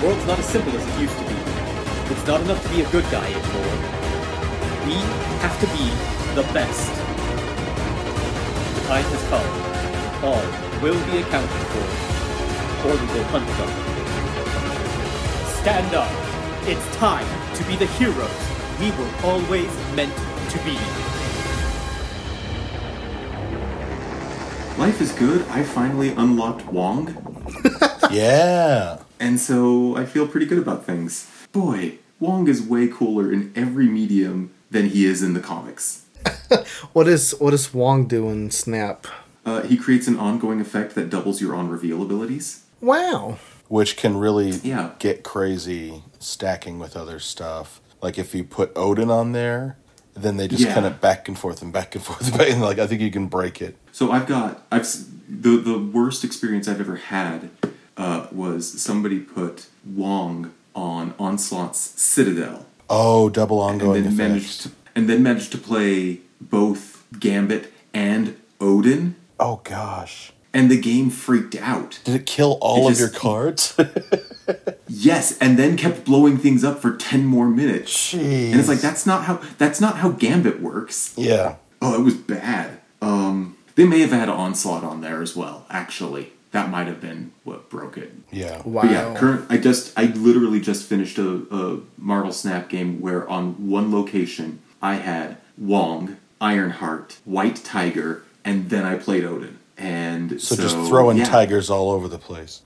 [0.00, 1.34] The world's not as simple as it used to be.
[2.10, 3.76] It's not enough to be a good guy anymore.
[4.86, 4.94] We
[5.44, 5.92] have to be
[6.34, 6.88] the best.
[8.74, 9.44] The time has come.
[10.24, 11.84] All will be accounted for,
[12.88, 13.70] or we will hunt them.
[15.60, 16.10] Stand up.
[16.66, 18.30] It's time to be the heroes
[18.80, 20.16] we were always meant
[20.48, 20.78] to be.
[24.80, 25.46] Life is good.
[25.48, 27.14] I finally unlocked Wong,
[28.10, 28.96] Yeah.
[29.20, 31.30] And so I feel pretty good about things.
[31.52, 36.04] Boy, Wong is way cooler in every medium than he is in the comics.
[36.92, 39.06] What is what does Wong do in Snap?
[39.46, 42.64] Uh, he creates an ongoing effect that doubles your on reveal abilities.
[42.80, 43.38] Wow.
[43.68, 44.90] Which can really Yeah.
[44.98, 47.80] get crazy stacking with other stuff.
[48.02, 49.76] Like if you put Odin on there,
[50.14, 50.74] then they just Yeah.
[50.74, 52.38] kind of back and forth and back and forth.
[52.40, 53.76] And like I think you can break it.
[53.92, 54.86] So I've got I've
[55.28, 57.50] the the worst experience I've ever had
[58.00, 64.70] uh, was somebody put Wong on Onslaught's Citadel, Oh, double and ongoing then managed to,
[64.96, 68.24] and then managed to play both Gambit and
[68.60, 70.32] Odin, Oh gosh.
[70.52, 72.00] and the game freaked out.
[72.04, 73.76] Did it kill all It of your cards?
[74.92, 78.12] Yes, and then kept blowing things up for ten more minutes.
[78.12, 78.50] Jeez.
[78.50, 81.14] And it's like that's not how that's not how Gambit works.
[81.16, 81.56] yeah.
[81.80, 82.80] Oh, it was bad.
[83.00, 85.64] Um, they may have had Onslaught on there as well.
[85.70, 88.12] Actually, that might have been what broke it.
[88.30, 88.62] Yeah.
[88.62, 88.82] Wow.
[88.82, 89.46] But yeah, current.
[89.48, 94.60] I just I literally just finished a, a Marvel Snap game where on one location
[94.82, 99.58] I had Wong, Ironheart, White Tiger, and then I played Odin.
[99.76, 101.24] And So, so, just throwing yeah.
[101.24, 102.62] tigers all over the place.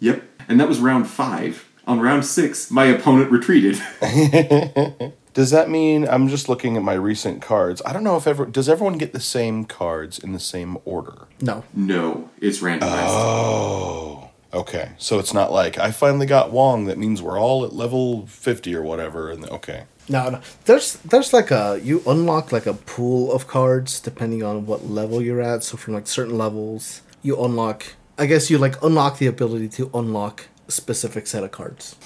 [0.00, 1.68] Yep, and that was round five.
[1.86, 3.78] On round six, my opponent retreated.
[5.34, 7.82] Does that mean I'm just looking at my recent cards?
[7.84, 11.26] I don't know if ever does everyone get the same cards in the same order.
[11.40, 11.64] No.
[11.74, 13.08] no, it's randomized.
[13.08, 14.30] Oh.
[14.52, 14.92] Okay.
[14.98, 18.74] So it's not like I finally got Wong that means we're all at level 50
[18.76, 19.84] or whatever and okay.
[20.08, 20.40] No, no.
[20.66, 25.20] There's there's like a you unlock like a pool of cards depending on what level
[25.20, 25.64] you're at.
[25.64, 27.84] So from like certain levels, you unlock.
[28.16, 31.96] I guess you like unlock the ability to unlock a specific set of cards.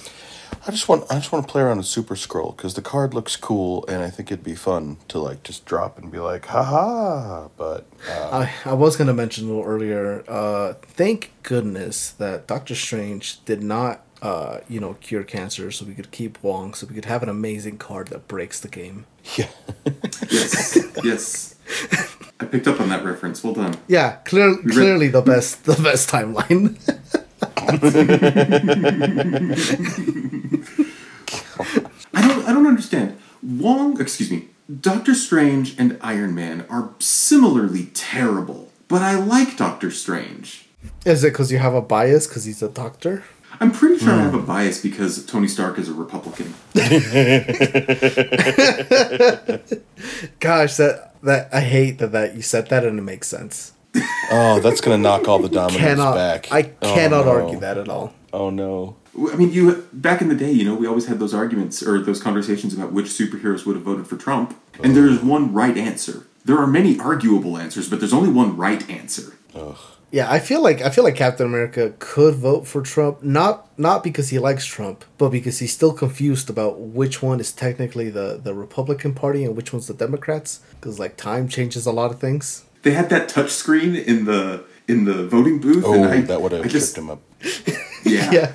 [0.68, 3.14] I just want I just want to play around with Super Skrull cuz the card
[3.14, 6.44] looks cool and I think it'd be fun to like just drop and be like
[6.44, 10.24] haha, but uh, I I was gonna mention a little earlier.
[10.28, 14.02] Uh, thank goodness that Doctor Strange did not.
[14.20, 17.28] Uh, you know, cure cancer, so we could keep Wong, so we could have an
[17.28, 19.06] amazing card that breaks the game.
[19.36, 19.46] yeah.
[20.28, 21.54] yes, yes.
[22.40, 23.44] I picked up on that reference.
[23.44, 23.76] Well done.
[23.86, 26.74] Yeah, clear, read- clearly the best, the best timeline.
[32.48, 33.18] I don't understand.
[33.42, 34.48] Wong, excuse me,
[34.80, 40.66] Doctor Strange and Iron Man are similarly terrible, but I like Doctor Strange.
[41.04, 43.22] Is it because you have a bias because he's a doctor?
[43.60, 44.22] I'm pretty sure I hmm.
[44.22, 46.54] have a bias because Tony Stark is a Republican.
[50.40, 53.72] Gosh, that that I hate that that you said that and it makes sense.
[54.30, 56.50] Oh, that's going to knock all the dominoes Cannot back.
[56.50, 57.32] I Oh, cannot no.
[57.32, 58.14] argue that at all.
[58.32, 58.96] Oh no.
[59.32, 62.00] I mean, you back in the day, you know, we always had those arguments or
[62.00, 65.76] those conversations about which superheroes would have voted for Trump, and there is one right
[65.76, 66.26] answer.
[66.44, 69.36] There are many arguable answers, but there's only one right answer.
[69.54, 69.76] Ugh.
[70.10, 74.02] Yeah, I feel like I feel like Captain America could vote for Trump, not not
[74.02, 78.40] because he likes Trump, but because he's still confused about which one is technically the
[78.42, 80.60] the Republican Party and which one's the Democrats.
[80.80, 82.64] Because like time changes a lot of things.
[82.82, 86.40] They had that touch screen in the in the voting booth, Oh, and I, that
[86.42, 87.20] would have I tripped just him up.
[88.04, 88.32] yeah.
[88.32, 88.52] Yeah,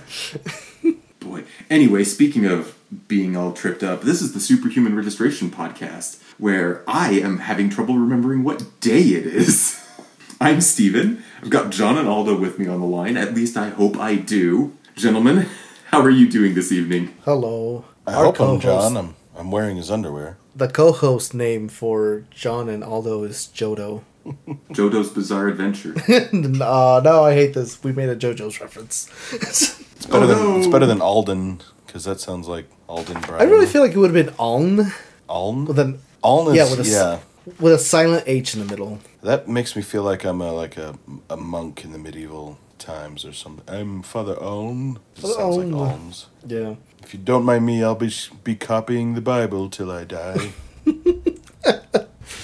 [1.19, 1.44] Boy.
[1.69, 2.77] Anyway, speaking of
[3.07, 7.97] being all tripped up, this is the Superhuman Registration Podcast, where I am having trouble
[7.97, 9.79] remembering what day it is.
[10.41, 11.23] I'm Steven.
[11.41, 13.15] I've got John and Aldo with me on the line.
[13.15, 14.75] At least I hope I do.
[14.95, 15.47] Gentlemen,
[15.91, 17.13] how are you doing this evening?
[17.23, 17.85] hello.
[18.05, 18.97] I Our hope I'm John.
[18.97, 20.38] I'm I'm wearing his underwear.
[20.55, 24.03] The co-host name for John and Aldo is Jodo.
[24.72, 25.94] Jodo's Bizarre Adventure.
[26.09, 27.83] uh, no, I hate this.
[27.83, 29.09] We made a JoJo's reference.
[30.03, 30.57] It's better Oh, than no.
[30.57, 33.39] it's better than Alden because that sounds like Alton Brown.
[33.42, 34.92] I really feel like it would have been Aln
[35.30, 35.65] Alden.
[35.65, 37.19] with an Alden yeah with a s- yeah.
[37.59, 39.00] with a silent H in the middle.
[39.21, 40.97] That makes me feel like I'm a like a,
[41.30, 43.63] a monk in the medieval times or something.
[43.74, 45.00] I'm Father Alm.
[45.15, 46.27] It Father sounds like alms.
[46.45, 46.75] Yeah.
[47.01, 48.12] If you don't mind me, I'll be
[48.44, 50.51] be copying the Bible till I die.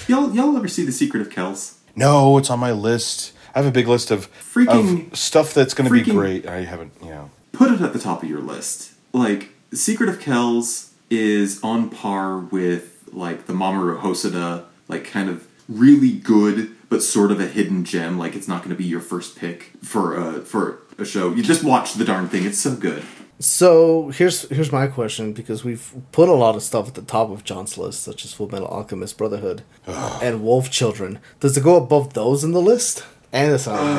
[0.08, 1.76] y'all, y'all ever see The Secret of Kells?
[1.96, 3.32] No, it's on my list.
[3.54, 6.46] I have a big list of Freaking- of stuff that's going to be great.
[6.46, 7.30] I haven't, you know.
[7.52, 8.92] Put it at the top of your list.
[9.12, 15.46] Like, Secret of Kells is on par with, like, the Mamoru Hosoda, like, kind of
[15.68, 18.18] really good, but sort of a hidden gem.
[18.18, 21.32] Like, it's not going to be your first pick for a, for a show.
[21.34, 22.44] You just watch the darn thing.
[22.44, 23.02] It's so good.
[23.40, 27.30] So here's here's my question because we've put a lot of stuff at the top
[27.30, 31.18] of John's list, such as Full Metal Alchemist Brotherhood and Wolf Children.
[31.40, 33.02] Does it go above those in the list?
[33.32, 33.98] And the sound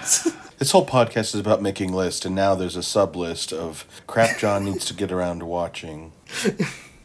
[0.00, 0.28] list.
[0.58, 4.38] This whole podcast is about making lists, and now there's a sub list of crap
[4.38, 6.12] John needs to get around to watching.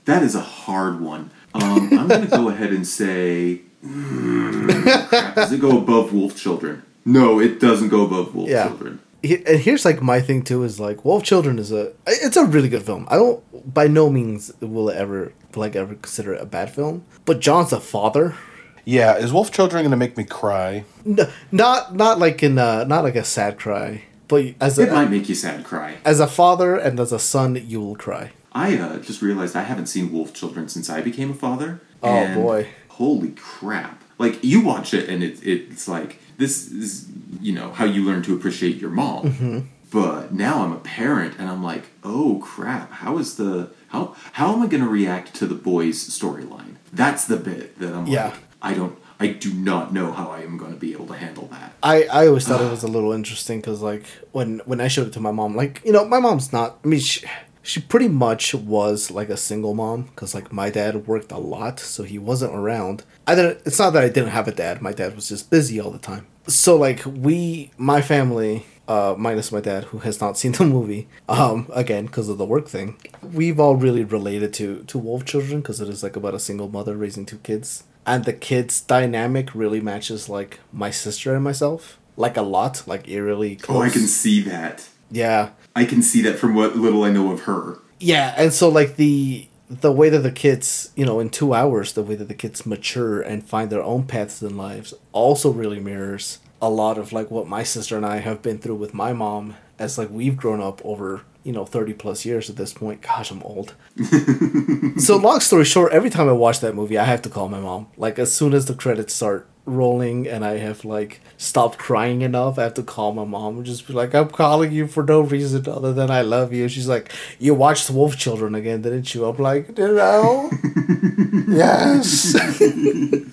[0.06, 1.32] That is a hard one.
[1.54, 3.60] Um, I'm going to go ahead and say.
[3.86, 6.84] mm, crap, does it go above Wolf Children?
[7.04, 8.68] No, it doesn't go above Wolf Yeah.
[8.70, 9.00] Children.
[9.24, 12.46] He- and here's like my thing too is like Wolf Children is a it's a
[12.46, 13.08] really good film.
[13.10, 17.04] I don't by no means will it ever like ever consider it a bad film.
[17.26, 18.36] But John's a father.
[18.84, 20.86] Yeah, is Wolf Children going to make me cry?
[21.06, 24.94] N- not not like in uh not like a sad cry, but as It a
[24.94, 25.98] might make you sad cry.
[26.04, 28.32] as a father and as a son you will cry.
[28.54, 31.80] I uh, just realized I haven't seen Wolf Children since I became a father.
[32.04, 32.68] Oh, boy.
[32.90, 34.04] Holy crap.
[34.22, 37.08] Like, you watch it and it, it's like, this is,
[37.42, 39.22] you know, how you learn to appreciate your mom.
[39.32, 39.60] Mm-hmm.
[39.92, 44.54] But now I'm a parent and I'm like, oh crap, how is the, how, how
[44.54, 46.76] am I going to react to the boys' storyline?
[46.94, 48.28] That's the bit that I'm Yeah.
[48.28, 51.14] like, I don't, I do not know how I am going to be able to
[51.14, 51.74] handle that.
[51.84, 55.08] I, I always thought it was a little interesting because like when when I showed
[55.08, 56.80] it to my mom, like you know my mom's not.
[56.84, 57.28] I mean she
[57.64, 61.80] she pretty much was like a single mom because like my dad worked a lot,
[61.80, 63.04] so he wasn't around.
[63.28, 63.62] I didn't.
[63.66, 64.82] It's not that I didn't have a dad.
[64.82, 66.28] My dad was just busy all the time.
[66.48, 71.08] So like we, my family, uh, minus my dad who has not seen the movie,
[71.30, 75.62] um, again because of the work thing, we've all really related to to Wolf Children
[75.62, 79.54] because it is like about a single mother raising two kids and the kids dynamic
[79.54, 83.90] really matches like my sister and myself like a lot like eerily close Oh, I
[83.92, 84.90] can see that.
[85.12, 87.80] yeah I can see that from what little I know of her.
[88.00, 91.94] yeah and so like the the way that the kids you know in two hours
[91.94, 95.80] the way that the kids mature and find their own paths in lives also really
[95.80, 99.14] mirrors a lot of like what my sister and i have been through with my
[99.14, 103.02] mom as like we've grown up over you know 30 plus years at this point.
[103.02, 103.74] Gosh i'm old.
[105.00, 107.60] So long story short every time i watch that movie i have to call my
[107.60, 107.88] mom.
[107.98, 112.58] Like as soon as the credits start rolling and i have like stopped crying enough
[112.58, 115.22] i have to call my mom and just be like i'm calling you for no
[115.22, 116.68] reason other than i love you.
[116.68, 119.26] She's like you watched wolf children again didn't you?
[119.26, 120.50] I'm like know?
[121.48, 122.36] Yes.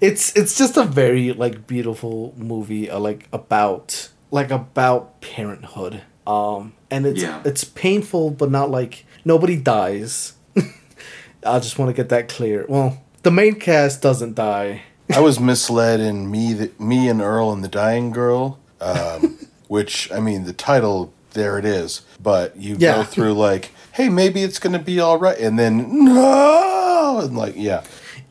[0.00, 6.02] It's it's just a very like beautiful movie uh, like about like about parenthood.
[6.26, 7.40] Um and it's Yeah.
[7.44, 10.34] it's painful but not like nobody dies.
[11.46, 12.66] I just want to get that clear.
[12.68, 14.82] Well the main cast doesn't die.
[15.12, 19.36] I was misled in me, the, me and Earl and the Dying Girl, um,
[19.66, 22.98] which I mean the title there it is, but you Yeah.
[22.98, 27.54] go through like, hey, maybe it's gonna be all right, and then no, and like
[27.56, 27.82] yeah,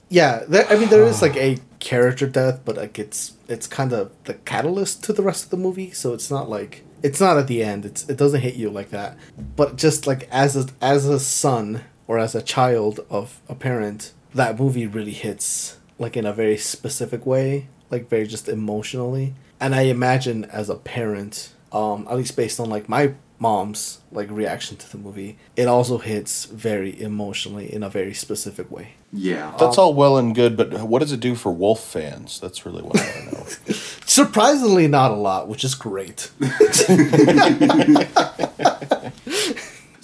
[0.08, 3.92] yeah there, i mean there is like a character death but like it's it's kind
[3.92, 7.38] of the catalyst to the rest of the movie so it's not like it's not
[7.38, 7.86] at the end.
[7.86, 9.18] It's it doesn't hit you like that.
[9.58, 14.14] But just like as a as a son or as a child of a parent
[14.36, 19.74] that movie really hits like in a very specific way like very just emotionally and
[19.74, 24.78] i imagine as a parent um at least based on like my mom's like reaction
[24.78, 29.54] to the movie it also hits very emotionally in a very specific way Yeah.
[29.60, 32.40] that's all well and good, but what does it do for Wolf fans?
[32.40, 33.78] That's really what I want to know.
[34.06, 36.32] Surprisingly, not a lot, which is great.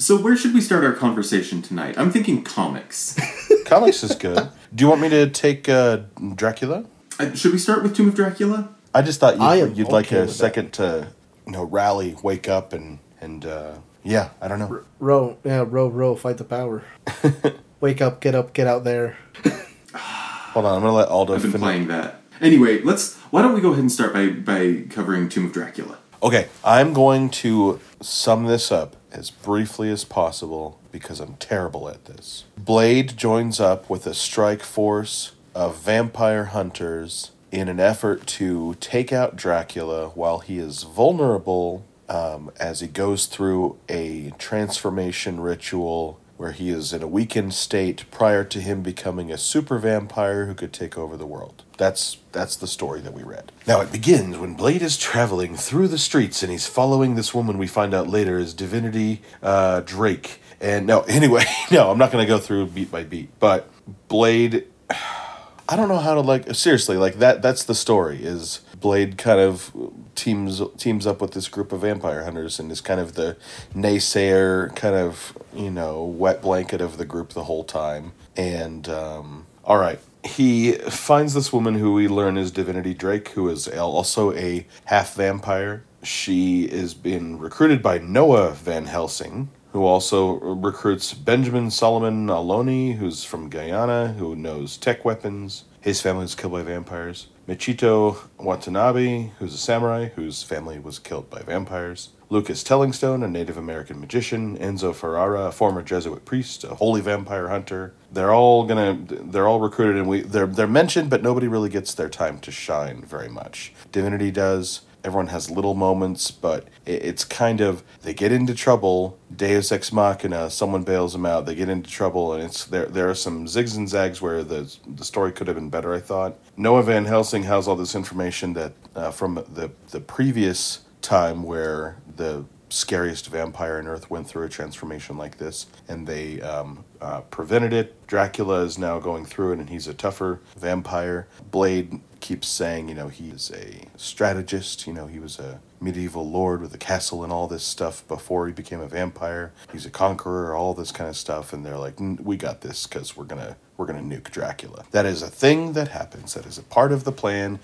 [0.01, 1.95] So where should we start our conversation tonight?
[1.95, 3.19] I'm thinking comics.
[3.65, 4.49] Comics is good.
[4.73, 5.99] Do you want me to take uh,
[6.33, 6.85] Dracula?
[7.19, 8.69] Uh, should we start with Tomb of Dracula?
[8.95, 10.33] I just thought I you'd, am you'd like a with that.
[10.33, 11.09] second to
[11.45, 14.83] you know rally, wake up, and and uh, yeah, I don't know.
[14.97, 16.83] Row, yeah, row, row, fight the power.
[17.79, 19.17] Wake up, get up, get out there.
[19.93, 21.63] Hold on, I'm gonna let Aldo I've been finish.
[21.63, 22.21] playing that.
[22.41, 23.17] Anyway, let's.
[23.29, 25.99] Why don't we go ahead and start by by covering Tomb of Dracula?
[26.23, 32.05] Okay, I'm going to sum this up as briefly as possible because I'm terrible at
[32.05, 32.45] this.
[32.57, 39.11] Blade joins up with a strike force of vampire hunters in an effort to take
[39.11, 46.53] out Dracula while he is vulnerable um, as he goes through a transformation ritual where
[46.53, 50.73] he is in a weakened state prior to him becoming a super vampire who could
[50.73, 51.63] take over the world.
[51.81, 53.51] That's that's the story that we read.
[53.65, 57.57] Now it begins when Blade is traveling through the streets and he's following this woman
[57.57, 60.39] we find out later is Divinity uh, Drake.
[60.59, 63.67] And no, anyway, no, I'm not going to go through beat by beat, but
[64.09, 69.17] Blade I don't know how to like seriously like that that's the story is Blade
[69.17, 69.71] kind of
[70.13, 73.37] teams teams up with this group of vampire hunters and is kind of the
[73.73, 79.47] naysayer kind of you know wet blanket of the group the whole time and um
[79.63, 84.33] all right he finds this woman who we learn is Divinity Drake who is also
[84.33, 91.71] a half vampire she is being recruited by Noah Van Helsing, who also recruits Benjamin
[91.71, 95.65] Solomon Aloni, who's from Guyana, who knows tech weapons.
[95.79, 97.27] His family was killed by vampires.
[97.47, 102.09] Michito Watanabe, who's a samurai whose family was killed by vampires.
[102.31, 104.57] Lucas Tellingstone, a Native American magician.
[104.57, 107.93] Enzo Ferrara, a former Jesuit priest, a holy vampire hunter.
[108.09, 111.93] They're all gonna, they're all recruited, and we they're they're mentioned, but nobody really gets
[111.93, 113.73] their time to shine very much.
[113.91, 114.81] Divinity does.
[115.03, 119.19] Everyone has little moments, but it, it's kind of they get into trouble.
[119.35, 121.45] Deus ex machina, someone bails them out.
[121.45, 122.85] They get into trouble, and it's there.
[122.85, 125.93] There are some zigs and zags where the the story could have been better.
[125.93, 130.79] I thought Noah Van Helsing has all this information that uh, from the the previous
[131.01, 136.39] time where the scariest vampire on earth went through a transformation like this and they
[136.41, 138.07] um, uh, prevented it.
[138.07, 141.27] Dracula is now going through it and he's a tougher vampire.
[141.51, 144.87] Blade keeps saying you know he's a strategist.
[144.87, 148.47] You know he was a medieval lord with a castle and all this stuff before
[148.47, 149.51] he became a vampire.
[149.71, 151.51] He's a conqueror all this kind of stuff.
[151.51, 155.05] And they're like "N- we got this because we're gonna we're gonna nuke dracula that
[155.05, 157.59] is a thing that happens that is a part of the plan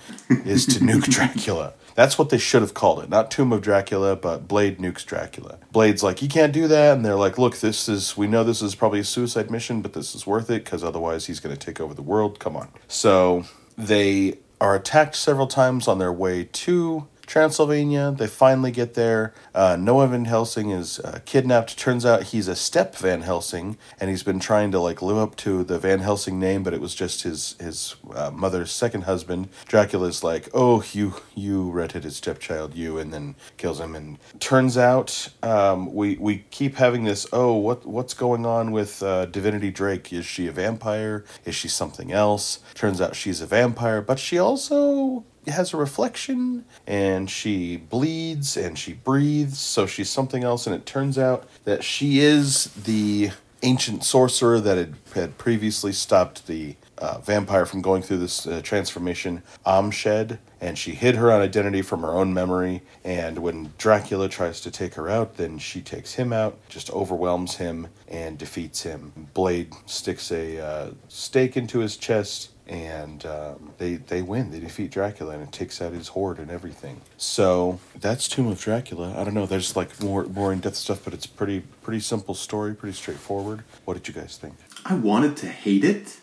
[0.46, 3.10] is to nuke dracula that's what they should have called it.
[3.10, 5.58] Not Tomb of Dracula, but Blade nukes Dracula.
[5.72, 6.96] Blade's like, you can't do that.
[6.96, 9.94] And they're like, look, this is, we know this is probably a suicide mission, but
[9.94, 12.40] this is worth it because otherwise he's going to take over the world.
[12.40, 12.70] Come on.
[12.88, 13.46] So
[13.80, 18.14] they are attacked several times on their way to Transylvania.
[18.18, 19.34] They finally get there.
[19.54, 21.78] Uh, Noah Van Helsing is uh, kidnapped.
[21.78, 25.36] Turns out he's a step Van Helsing, and he's been trying to like live up
[25.38, 29.50] to the Van Helsing name, but it was just his his uh, mother's second husband.
[29.68, 33.94] Dracula's like, "Oh, you you redheaded stepchild, you," and then kills him.
[33.96, 37.28] And turns out um, we we keep having this.
[37.34, 40.14] Oh, what what's going on with uh, Divinity Drake?
[40.14, 41.26] Is she a vampire?
[41.44, 42.60] Is she something else?
[42.74, 48.78] Turns out she's a vampire, but she also has a reflection and she bleeds and
[48.78, 53.32] she breathes so she's something else and it turns out that she is the
[53.64, 58.62] ancient sorcerer that had, had previously stopped the uh, vampire from going through this uh,
[58.64, 64.28] transformation amshed and she hid her own identity from her own memory and when dracula
[64.28, 68.84] tries to take her out then she takes him out just overwhelms him and defeats
[68.84, 69.12] him.
[69.34, 74.52] Blade sticks a uh, stake into his chest and um, they they win.
[74.52, 77.02] They defeat Dracula, and it takes out his horde and everything.
[77.18, 79.16] So that's Tomb of Dracula.
[79.18, 79.46] I don't know.
[79.46, 83.64] There's like more more in depth stuff, but it's pretty pretty simple story, pretty straightforward.
[83.86, 84.56] What did you guys think?
[84.86, 86.18] I wanted to hate it.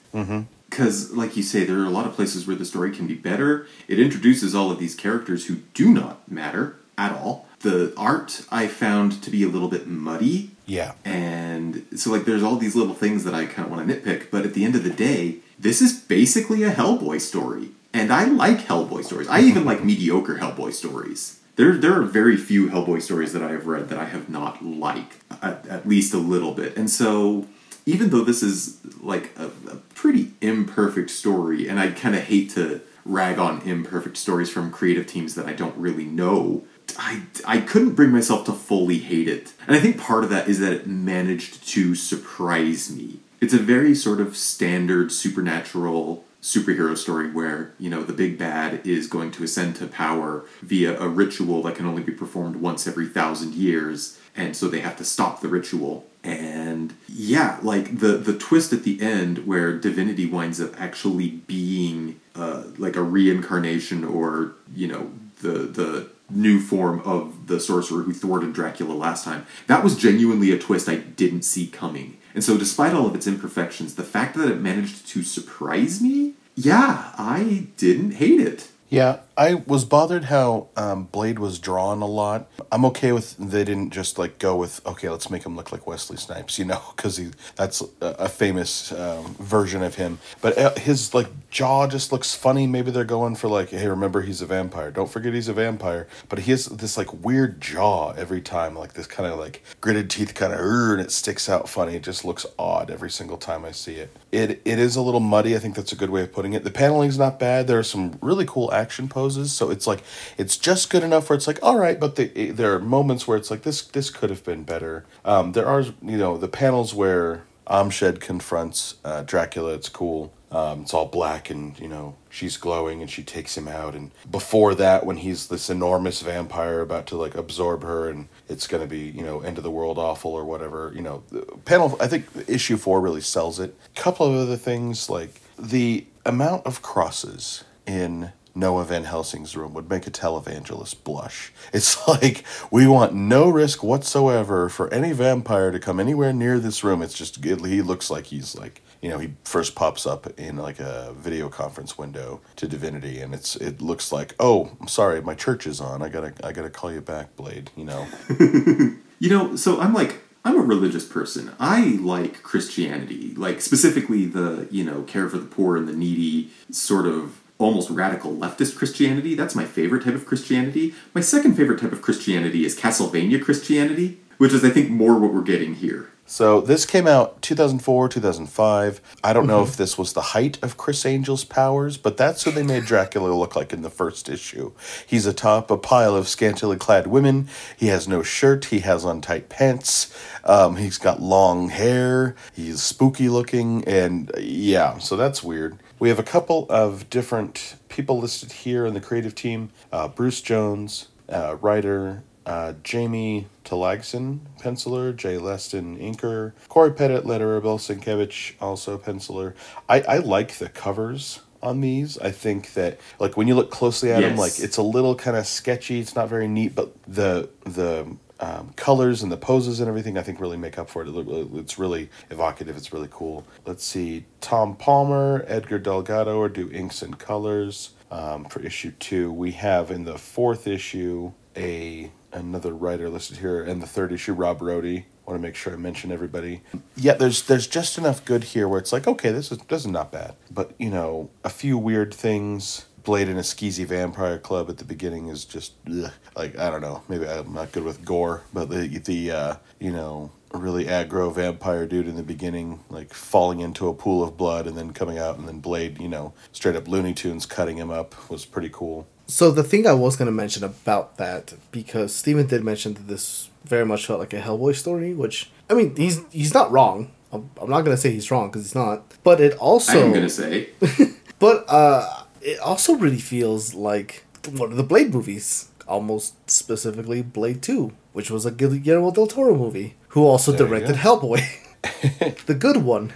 [0.71, 3.15] Because, like you say, there are a lot of places where the story can be
[3.15, 3.67] better.
[3.87, 7.47] It introduces all of these characters who do not matter at all.
[7.61, 10.51] The art I found to be a little bit muddy.
[10.67, 13.95] Yeah, And so, like, there's all these little things that I kind of want to
[13.95, 17.71] nitpick, but at the end of the day, this is basically a Hellboy story.
[17.93, 19.29] And I like Hellboy stories.
[19.29, 21.41] I even like mediocre Hellboy stories.
[21.57, 24.65] There, there are very few Hellboy stories that I have read that I have not
[24.65, 26.77] liked, at, at least a little bit.
[26.77, 27.47] And so,
[27.87, 32.51] even though this is like a, a pretty imperfect story, and I kind of hate
[32.51, 36.65] to rag on imperfect stories from creative teams that I don't really know,
[36.99, 39.53] I, I couldn't bring myself to fully hate it.
[39.67, 43.21] And I think part of that is that it managed to surprise me.
[43.45, 48.81] It's a very sort of standard supernatural superhero story where, you know, the big bad
[48.87, 52.87] is going to ascend to power via a ritual that can only be performed once
[52.87, 54.19] every thousand years.
[54.35, 56.07] And so they have to stop the ritual.
[56.23, 62.21] And yeah, like the the twist at the end where divinity winds up actually being
[62.35, 68.15] uh, like a reincarnation or, you know, the the new form of the sorcerer who
[68.15, 69.47] thwarted Dracula last time.
[69.67, 72.17] That was genuinely a twist I didn't see coming.
[72.35, 76.35] And so, despite all of its imperfections, the fact that it managed to surprise me,
[76.57, 78.69] yeah, I didn't hate it.
[78.91, 79.19] yeah.
[79.37, 82.49] I was bothered how um, Blade was drawn a lot.
[82.71, 85.87] I'm okay with they didn't just like go with okay, let's make him look like
[85.87, 90.19] Wesley Snipes, you know, because he that's a, famous um, version of him.
[90.41, 92.67] But uh, his like jaw just looks funny.
[92.67, 94.91] Maybe they're going for like, hey, remember he's a vampire.
[94.91, 96.07] Don't forget he's a vampire.
[96.29, 100.11] But he has this like weird jaw every time, like this kind of like gritted
[100.11, 101.97] teeth, kind of and it sticks out funny.
[101.97, 104.17] It just looks odd every single time I see it.
[104.31, 105.57] It it is a little muddy.
[105.57, 106.65] I think that's a good way of putting it.
[106.65, 107.67] The paneling's not bad.
[107.67, 109.24] There are some really cool action poses.
[109.53, 110.03] So it's like
[110.39, 113.37] it's just good enough where it's like all right, but the, there are moments where
[113.37, 115.05] it's like this this could have been better.
[115.25, 119.75] Um, there are you know the panels where Amshed confronts uh, Dracula.
[119.75, 120.33] It's cool.
[120.51, 123.95] Um, it's all black and you know she's glowing and she takes him out.
[123.95, 128.69] And before that, when he's this enormous vampire about to like absorb her and it's
[128.69, 130.93] gonna be you know end of the world awful or whatever.
[130.95, 131.25] You know
[131.65, 131.97] panel.
[132.01, 133.77] I think issue four really sells it.
[133.97, 139.75] A couple of other things like the amount of crosses in Noah Van Helsing's room
[139.75, 141.53] would make a televangelist blush.
[141.73, 146.85] It's like we want no risk whatsoever for any vampire to come anywhere near this
[146.85, 147.03] room.
[147.03, 150.57] It's just it, he looks like he's like you know he first pops up in
[150.57, 155.21] like a video conference window to Divinity, and it's it looks like oh I'm sorry
[155.21, 156.03] my church is on.
[156.03, 157.71] I gotta I gotta call you back, Blade.
[157.77, 158.07] You know.
[159.25, 161.53] You know, so I'm like, I'm a religious person.
[161.59, 166.51] I like Christianity, like specifically the, you know, care for the poor and the needy
[166.71, 169.35] sort of almost radical leftist Christianity.
[169.35, 170.95] That's my favorite type of Christianity.
[171.15, 175.33] My second favorite type of Christianity is Castlevania Christianity, which is, I think, more what
[175.33, 176.11] we're getting here.
[176.27, 179.01] So this came out 2004, 2005.
[179.23, 182.51] I don't know if this was the height of Criss Angel's powers, but that's who
[182.51, 184.73] they made Dracula look like in the first issue.
[185.07, 187.49] He's atop a pile of scantily clad women.
[187.77, 188.67] He has no shirt.
[188.67, 190.17] He has on tight pants.
[190.45, 192.35] Um, he's got long hair.
[192.55, 195.79] He's spooky looking, and yeah, so that's weird.
[195.99, 200.41] We have a couple of different people listed here in the creative team: uh, Bruce
[200.41, 208.55] Jones, uh, writer uh, Jamie Tolagson, penciler, Jay Leston, inker, Cory Petit, letterer, Bill Sienkiewicz,
[208.61, 209.55] also penciler.
[209.89, 212.19] I, I like the covers on these.
[212.19, 215.37] I think that like when you look closely at them, like it's a little kind
[215.37, 216.01] of sketchy.
[216.01, 220.23] It's not very neat, but the the um, colors and the poses and everything, I
[220.23, 221.09] think, really make up for it.
[221.09, 222.77] It It's really evocative.
[222.77, 223.47] It's really cool.
[223.65, 229.33] Let's see, Tom Palmer, Edgar Delgado are do inks and colors um, for issue two.
[229.33, 234.33] We have in the fourth issue a another writer listed here, and the third issue
[234.33, 235.07] Rob Rody.
[235.27, 236.61] Want to make sure I mention everybody.
[236.97, 239.87] Yeah, there's there's just enough good here where it's like okay, this is this is
[239.87, 242.87] not bad, but you know a few weird things.
[243.05, 246.11] Blade in a skeezy vampire club at the beginning is just ugh.
[246.37, 247.03] like I don't know.
[247.09, 251.87] Maybe I'm not good with gore, but the the uh, you know really aggro vampire
[251.87, 255.39] dude in the beginning, like falling into a pool of blood and then coming out,
[255.39, 259.07] and then Blade, you know, straight up Looney Tunes cutting him up was pretty cool.
[259.27, 263.09] So the thing I was going to mention about that because Steven did mention that
[263.09, 267.11] this very much felt like a Hellboy story, which I mean he's he's not wrong.
[267.33, 269.03] I'm, I'm not going to say he's wrong because he's not.
[269.25, 270.69] But it also I am gonna say,
[271.39, 277.63] but uh it also really feels like one of the Blade movies, almost specifically Blade
[277.63, 280.97] 2, which was a Guillermo del Toro movie, who also There directed.
[280.97, 281.43] Hellboy.
[282.47, 283.13] the good one.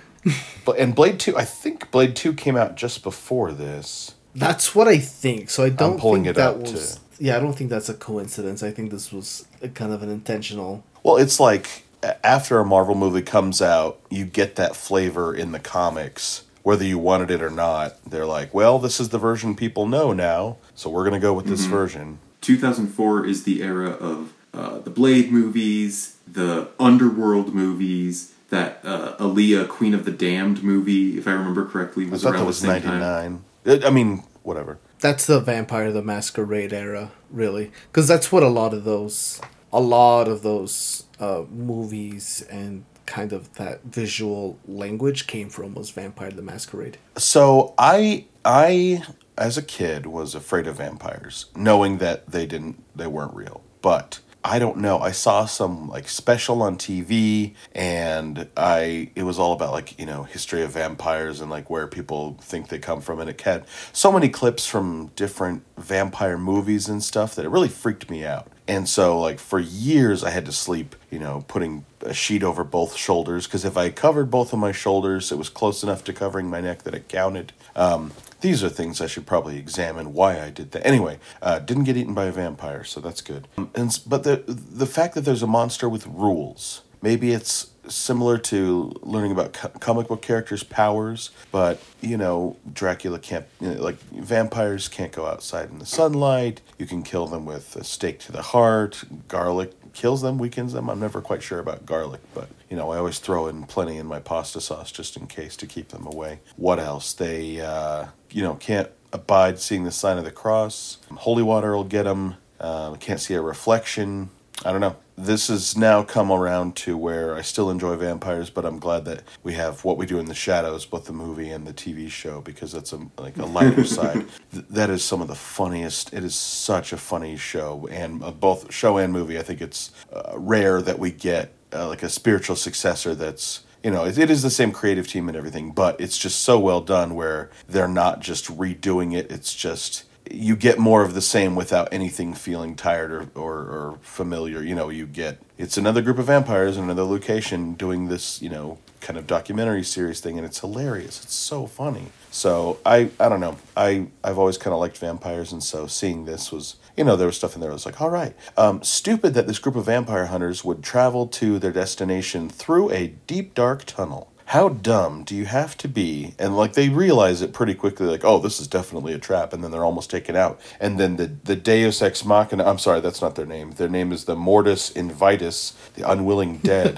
[0.65, 4.15] But and Blade Two, I think Blade Two came out just before this.
[4.35, 5.49] That's what I think.
[5.49, 7.01] So I don't pulling think it that up, was too.
[7.21, 8.63] Yeah, I don't think that's a coincidence.
[8.63, 11.85] I think this was a kind of an intentional Well, it's like
[12.23, 16.99] after a Marvel movie comes out, you get that flavor in the comics, whether you
[16.99, 17.97] wanted it or not.
[18.05, 21.47] They're like, well, this is the version people know now, so we're gonna go with
[21.47, 22.19] this version.
[22.41, 29.69] 2004 is the era of uh, the Blade movies, the Underworld movies, that uh, Aaliyah
[29.69, 32.47] Queen of the Damned movie, if I remember correctly, I was thought around that the
[32.47, 33.45] was same ninety time.
[33.67, 33.85] nine.
[33.85, 34.79] I mean, whatever.
[35.01, 39.41] That's the Vampire the Masquerade era, really, because that's what a lot of those,
[39.73, 45.91] a lot of those uh, movies and kind of that visual language came from was
[45.91, 46.99] Vampire the Masquerade.
[47.17, 49.03] So I I
[49.37, 53.63] as a kid was afraid of vampires, knowing that they didn't they weren't real.
[53.81, 55.01] But I don't know.
[55.01, 60.07] I saw some like special on TV and I it was all about like, you
[60.07, 63.65] know, history of vampires and like where people think they come from and it had
[63.93, 68.49] so many clips from different vampire movies and stuff that it really freaked me out.
[68.69, 72.63] And so, like, for years, I had to sleep, you know, putting a sheet over
[72.63, 76.13] both shoulders because if I covered both of my shoulders, it was close enough to
[76.13, 77.55] covering my neck that it counted.
[77.75, 80.87] Um, these are things I should probably examine why I did that.
[80.87, 83.49] Anyway, uh, didn't get eaten by a vampire, so that's good.
[83.57, 88.39] Um, and but the the fact that there's a monster with rules, maybe it's similar
[88.39, 93.83] to learning about co- comic book characters' powers, but you know, Dracula can't, you know,
[93.83, 96.61] like vampires can't go outside in the sunlight.
[96.79, 99.05] You can kill them with a stake to the heart.
[99.29, 100.89] Garlic kills them, weakens them.
[100.89, 104.07] I'm never quite sure about garlic, but you know, I always throw in plenty in
[104.07, 106.41] my pasta sauce just in case to keep them away.
[106.57, 107.13] What else?
[107.13, 110.99] They, uh, you know, can't abide seeing the sign of the cross.
[111.17, 112.37] Holy water will get them.
[112.61, 114.31] Uh, can't see a reflection.
[114.65, 114.97] I don't know.
[115.17, 119.23] This has now come around to where I still enjoy vampires, but I'm glad that
[119.43, 122.41] we have what we do in the shadows, both the movie and the TV show,
[122.41, 124.27] because that's a like a lighter side.
[124.53, 126.13] Th- that is some of the funniest.
[126.13, 129.39] It is such a funny show, and uh, both show and movie.
[129.39, 133.93] I think it's uh, rare that we get uh, like a spiritual successor that's you
[133.93, 136.81] know, it, it is the same creative team and everything, but it's just so well
[136.81, 139.31] done where they're not just redoing it.
[139.31, 143.99] It's just you get more of the same without anything feeling tired or, or, or
[144.03, 144.63] familiar.
[144.63, 148.49] You know, you get it's another group of vampires in another location doing this, you
[148.49, 151.23] know, kind of documentary series thing, and it's hilarious.
[151.23, 152.07] It's so funny.
[152.31, 153.57] So I I don't know.
[153.77, 157.27] I I've always kind of liked vampires, and so seeing this was you know there
[157.27, 157.71] was stuff in there.
[157.71, 161.27] I was like, all right, um, stupid that this group of vampire hunters would travel
[161.29, 166.35] to their destination through a deep dark tunnel how dumb do you have to be?
[166.39, 169.63] And like they realize it pretty quickly, like, oh, this is definitely a trap, and
[169.63, 170.59] then they're almost taken out.
[170.81, 172.65] And then the the Deus Ex Machina.
[172.65, 173.73] I'm sorry, that's not their name.
[173.73, 176.97] Their name is the Mortis Invitus, the Unwilling Dead,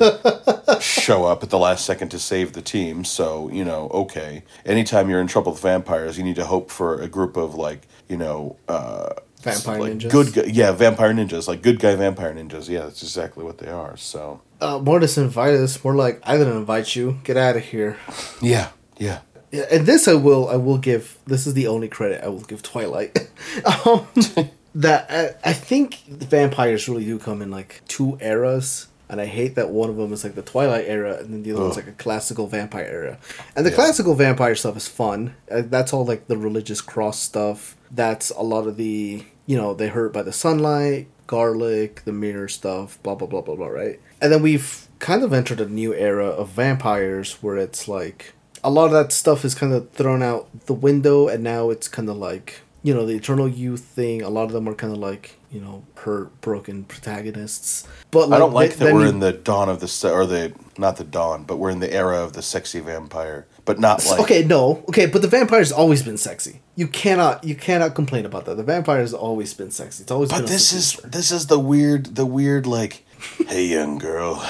[0.80, 3.04] show up at the last second to save the team.
[3.04, 4.44] So you know, okay.
[4.64, 7.88] Anytime you're in trouble with vampires, you need to hope for a group of like
[8.08, 8.56] you know.
[8.68, 9.10] Uh,
[9.42, 10.34] Vampire like ninjas.
[10.34, 12.68] good, yeah, vampire ninjas, like good guy vampire ninjas.
[12.68, 13.96] Yeah, that's exactly what they are.
[13.96, 15.82] So, Uh, Mortis invite us.
[15.84, 17.18] More like I didn't invite you.
[17.24, 17.96] Get out of here.
[18.42, 18.68] yeah,
[18.98, 19.20] yeah,
[19.50, 21.16] Yeah, and this I will I will give.
[21.26, 23.16] This is the only credit I will give Twilight.
[23.86, 24.06] um,
[24.74, 29.26] that I, I think the vampires really do come in like two eras, and I
[29.26, 31.76] hate that one of them is like the Twilight era, and then the other one's
[31.76, 33.18] like a classical vampire era.
[33.56, 33.76] And the Yeah.
[33.76, 35.34] classical vampire stuff is fun.
[35.50, 37.76] Uh, that's all like the religious cross stuff.
[37.90, 42.46] That's a lot of the you know they hurt by the sunlight, garlic, the mirror
[42.48, 43.66] stuff, blah blah blah blah blah.
[43.66, 48.34] Right, and then we've kind of entered a new era of vampires where it's like
[48.62, 51.88] a lot of that stuff is kind of thrown out the window and now it's
[51.88, 54.22] kind of like you know the eternal youth thing.
[54.22, 57.86] A lot of them are kind of like you know hurt broken protagonists.
[58.10, 60.52] But I don't like th- that we're in the dawn of the se- or the
[60.78, 64.20] not the dawn, but we're in the era of the sexy vampire, but not like
[64.20, 64.82] okay no.
[64.88, 66.60] Okay but the vampire's always been sexy.
[66.74, 68.56] You cannot you cannot complain about that.
[68.56, 70.02] The vampire's always been sexy.
[70.02, 73.04] It's always been But this is this is the weird the weird like,
[73.48, 74.44] hey young girl,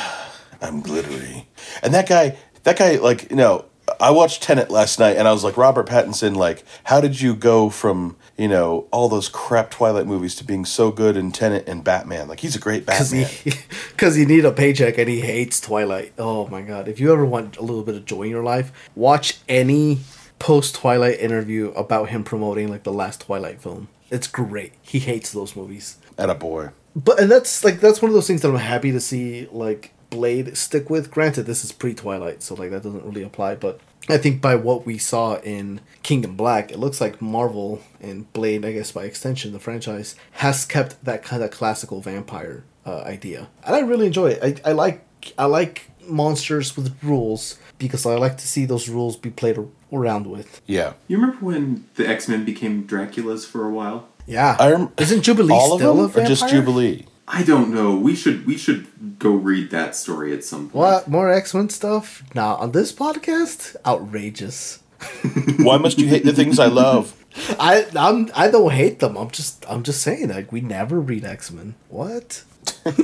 [0.60, 1.48] I'm glittery,
[1.82, 3.64] and that guy that guy like you know
[3.98, 7.34] I watched Tenet last night and I was like Robert Pattinson like how did you
[7.34, 11.68] go from you know all those crap Twilight movies to being so good in Tenet
[11.68, 13.28] and Batman like he's a great because Batman.
[13.44, 13.52] he
[13.90, 16.12] because you need a paycheck and he hates Twilight.
[16.18, 16.88] Oh my god!
[16.88, 20.00] If you ever want a little bit of joy in your life, watch any
[20.38, 23.88] post Twilight interview about him promoting like the last Twilight film.
[24.10, 24.72] It's great.
[24.82, 25.96] He hates those movies.
[26.18, 26.70] At a boy.
[26.96, 29.92] But and that's like that's one of those things that I'm happy to see like
[30.10, 31.10] Blade stick with.
[31.10, 33.54] Granted, this is pre Twilight, so like that doesn't really apply.
[33.54, 38.30] But I think by what we saw in Kingdom Black, it looks like Marvel and
[38.32, 43.02] Blade, I guess by extension, the franchise has kept that kind of classical vampire uh,
[43.02, 44.62] idea, and I really enjoy it.
[44.64, 45.06] I, I like
[45.38, 49.58] I like monsters with rules because I like to see those rules be played
[49.92, 50.60] around with.
[50.66, 50.94] Yeah.
[51.08, 54.08] You remember when the X Men became Draculas for a while?
[54.30, 57.04] Yeah, I rem- isn't Jubilee all of still them a or just Jubilee?
[57.26, 57.96] I don't know.
[57.96, 60.74] We should we should go read that story at some point.
[60.74, 62.22] What more X Men stuff?
[62.32, 64.78] Nah, on this podcast, outrageous.
[65.58, 67.12] Why must you hate the things I love?
[67.58, 69.16] I I'm I don't hate them.
[69.16, 71.74] I'm just I'm just saying like we never read X Men.
[71.88, 72.44] What?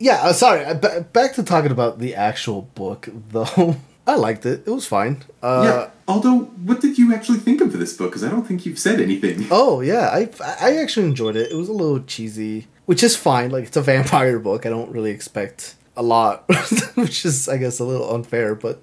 [0.00, 0.64] yeah, uh, sorry.
[0.64, 3.76] uh, ba- back to talking about the actual book though.
[4.08, 4.62] I liked it.
[4.66, 5.22] It was fine.
[5.42, 5.90] Uh, yeah.
[6.08, 8.10] Although, what did you actually think of this book?
[8.10, 9.46] Because I don't think you've said anything.
[9.60, 11.50] Oh yeah, I I actually enjoyed it.
[11.52, 13.50] It was a little cheesy, which is fine.
[13.50, 14.64] Like it's a vampire book.
[14.64, 16.44] I don't really expect a lot,
[16.94, 18.54] which is I guess a little unfair.
[18.54, 18.82] But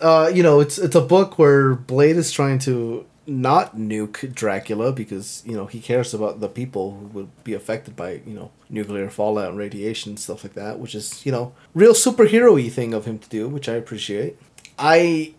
[0.00, 4.92] uh, you know, it's it's a book where Blade is trying to not nuke Dracula
[4.92, 8.50] because you know he cares about the people who would be affected by you know
[8.68, 13.04] nuclear fallout and radiation stuff like that, which is you know real superhero-y thing of
[13.04, 14.38] him to do, which I appreciate.
[14.78, 15.34] I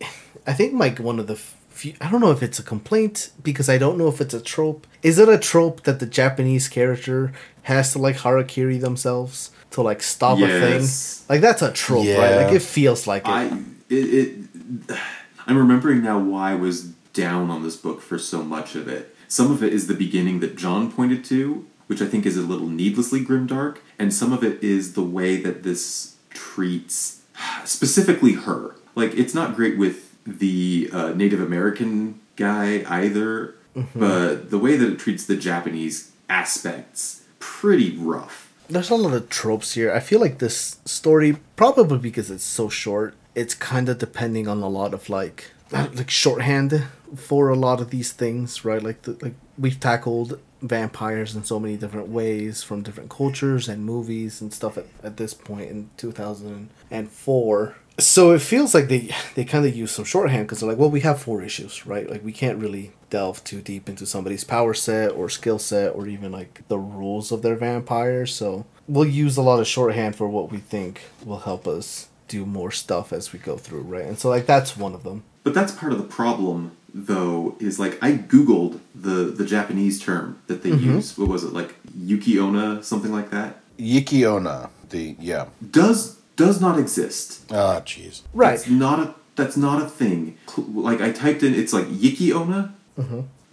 [0.46, 3.70] I think like one of the few, I don't know if it's a complaint because
[3.70, 4.88] I don't know if it's a trope.
[5.04, 7.32] Is it a trope that the Japanese character
[7.64, 10.88] has to like harakiri themselves to like stop a thing?
[11.30, 12.44] Like that's a trope, right?
[12.44, 13.30] Like it feels like it.
[13.30, 13.46] I
[13.90, 14.98] it, it
[15.46, 19.16] I'm remembering now why I was down on this book for so much of it.
[19.28, 22.42] Some of it is the beginning that John pointed to, which I think is a
[22.42, 27.24] little needlessly grimdark, and some of it is the way that this treats
[27.66, 28.76] specifically her.
[28.98, 33.54] Like it's not great with the uh, Native American guy either,
[33.96, 38.52] but the way that it treats the Japanese aspects pretty rough.
[38.68, 39.94] There's a lot of tropes here.
[39.94, 44.64] I feel like this story, probably because it's so short, it's kind of depending on
[44.64, 48.82] a lot of like like shorthand for a lot of these things, right?
[48.82, 53.86] Like the, like we've tackled vampires in so many different ways from different cultures and
[53.86, 59.44] movies and stuff at, at this point in 2004 so it feels like they they
[59.44, 62.24] kind of use some shorthand because they're like well we have four issues right like
[62.24, 66.32] we can't really delve too deep into somebody's power set or skill set or even
[66.32, 68.26] like the rules of their vampire.
[68.26, 72.46] so we'll use a lot of shorthand for what we think will help us do
[72.46, 75.54] more stuff as we go through right and so like that's one of them But
[75.54, 80.64] that's part of the problem though is like I googled the the Japanese term that
[80.64, 80.96] they mm-hmm.
[80.96, 81.18] use.
[81.18, 83.60] What was it like Yuki-onna, something like that?
[83.78, 84.70] Yikiona.
[84.90, 85.48] The yeah.
[85.72, 87.42] Does does not exist.
[87.52, 88.22] Ah, jeez.
[88.34, 88.52] Right.
[88.58, 90.38] That's not a that's not a thing.
[90.58, 92.74] Like I typed in, it's like Yiki-onna,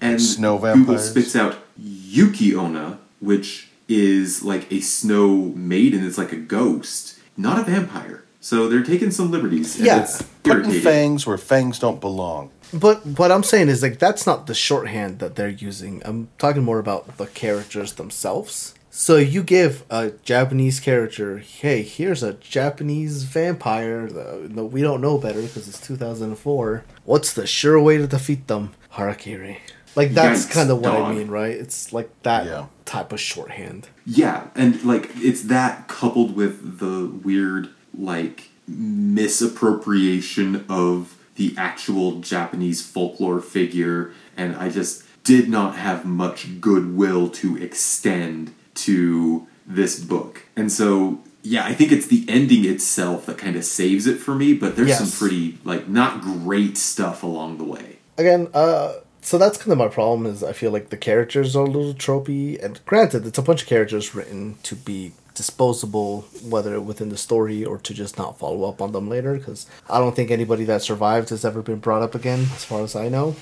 [0.01, 6.07] and Snow Google spits out Yuki-onna, which is like a snow maiden.
[6.07, 8.25] It's like a ghost, not a vampire.
[8.40, 9.77] So they're taking some liberties.
[9.77, 10.03] And Yeah.
[10.03, 10.83] it's Putting irritating.
[10.83, 12.51] fangs where fangs don't belong.
[12.73, 16.03] But what I'm saying is like that's not the shorthand that they're using.
[16.05, 18.75] I'm talking more about the characters themselves.
[18.96, 24.07] So you give a Japanese character, hey, here's a Japanese vampire.
[24.07, 26.85] The, no, we don't know better because it's 2004.
[27.04, 28.70] What's the sure way to defeat them?
[28.92, 29.57] Harakiri.
[29.96, 31.57] Like that's kind of what I mean, right?
[31.57, 32.66] It's like that Yeah.
[32.85, 33.88] type of shorthand.
[34.07, 42.80] Yeah, and like it's that coupled with the weird like misappropriation of the actual Japanese
[42.80, 50.42] folklore figure, and I just did not have much goodwill to extend to this book.
[50.56, 54.34] And so yeah, I think it's the ending itself that kind of saves it for
[54.34, 54.98] me, but there's Yes.
[55.12, 57.98] some pretty like not great stuff along the way.
[58.18, 61.64] again uh so that's kind of my problem is i feel like the characters are
[61.64, 66.80] a little tropey and granted it's a bunch of characters written to be disposable whether
[66.80, 70.14] within the story or to just not follow up on them later because i don't
[70.16, 73.34] think anybody that survived has ever been brought up again as far as i know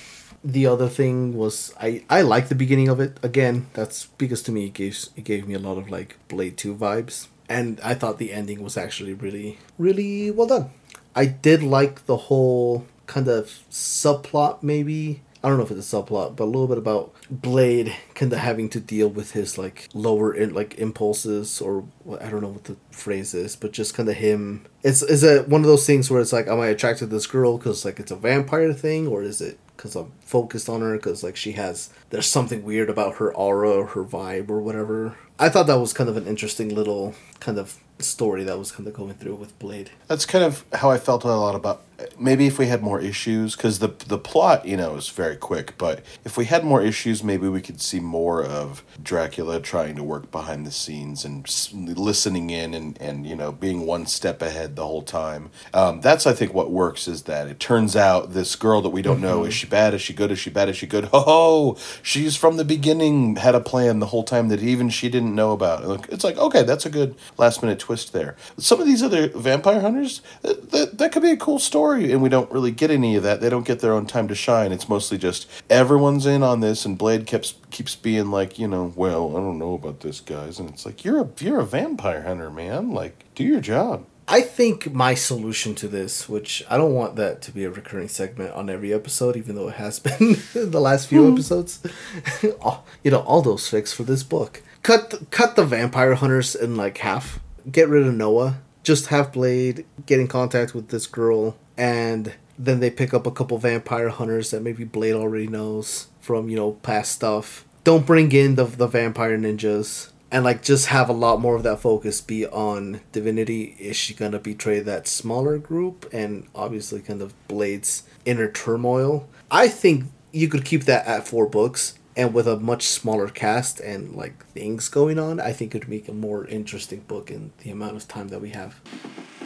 [0.45, 4.51] the other thing was i i like the beginning of it again that's because to
[4.51, 7.95] me it gave it gave me a lot of like blade 2 vibes and i
[7.95, 10.71] thought the ending was actually really really well done
[11.15, 15.23] I did like the whole kind of subplot, maybe.
[15.45, 18.39] I don't know if it's a subplot, but a little bit about Blade kind of
[18.39, 21.85] having to deal with his like lower in, like impulses or
[22.21, 24.65] I don't know what the phrase is, but just kind of him.
[24.83, 27.27] It's is it one of those things where it's like, am I attracted to this
[27.27, 30.97] girl because like it's a vampire thing, or is it because I'm focused on her
[30.97, 35.17] because like she has there's something weird about her aura or her vibe or whatever.
[35.41, 38.87] I thought that was kind of an interesting little kind of story that was kind
[38.87, 39.91] of going through with Blade.
[40.07, 41.83] That's kind of how I felt a lot about
[42.19, 45.75] maybe if we had more issues because the the plot you know is very quick
[45.79, 50.03] but if we had more issues maybe we could see more of Dracula trying to
[50.03, 54.77] work behind the scenes and listening in and and you know being one step ahead
[54.77, 55.51] the whole time.
[55.75, 59.03] Um, that's I think what works is that it turns out this girl that we
[59.03, 59.95] don't know is she bad?
[59.95, 60.31] Is she good?
[60.31, 60.69] Is she bad?
[60.69, 61.05] Is she good?
[61.07, 65.09] Ho ho she's from the beginning had a plan the whole time that even she
[65.09, 66.09] didn't know about.
[66.11, 68.37] It's like okay that's a good last minute twist there.
[68.59, 72.23] Some of these other vampire hunters that, that, that could be a cool story and
[72.23, 73.41] we don't really get any of that.
[73.41, 74.73] They don't get their own time to shine.
[74.73, 78.93] It's mostly just everyone's in on this and blade keeps keeps being like you know
[78.95, 80.59] well i don't know about this guys.
[80.59, 82.91] And it's like you're a you're a vampire hunter man.
[82.91, 84.07] Like do your job.
[84.29, 88.09] I think my solution to this, which I don't want that to be a recurring
[88.09, 91.33] segment on every episode, even though it has been the last few hmm.
[91.33, 91.81] episodes,
[92.43, 94.63] you know, all those fix for this book.
[94.83, 97.41] Cut cut the vampire hunters in like half.
[97.71, 98.59] Get rid of Noah.
[98.83, 103.31] Just have Blade get in contact with this girl, and then they pick up a
[103.31, 107.65] couple vampire hunters that maybe Blade already knows from you know past stuff.
[107.85, 110.11] Don't bring in the the vampire ninjas.
[110.31, 113.77] And like just have a lot more of that focus be on divinity.
[113.79, 116.09] Is she gonna betray that smaller group?
[116.11, 119.29] And obviously kind of blades inner turmoil.
[119.51, 121.99] I think you could keep that at four books.
[122.17, 125.89] And with a much smaller cast and like things going on i think it would
[125.89, 128.79] make a more interesting book in the amount of time that we have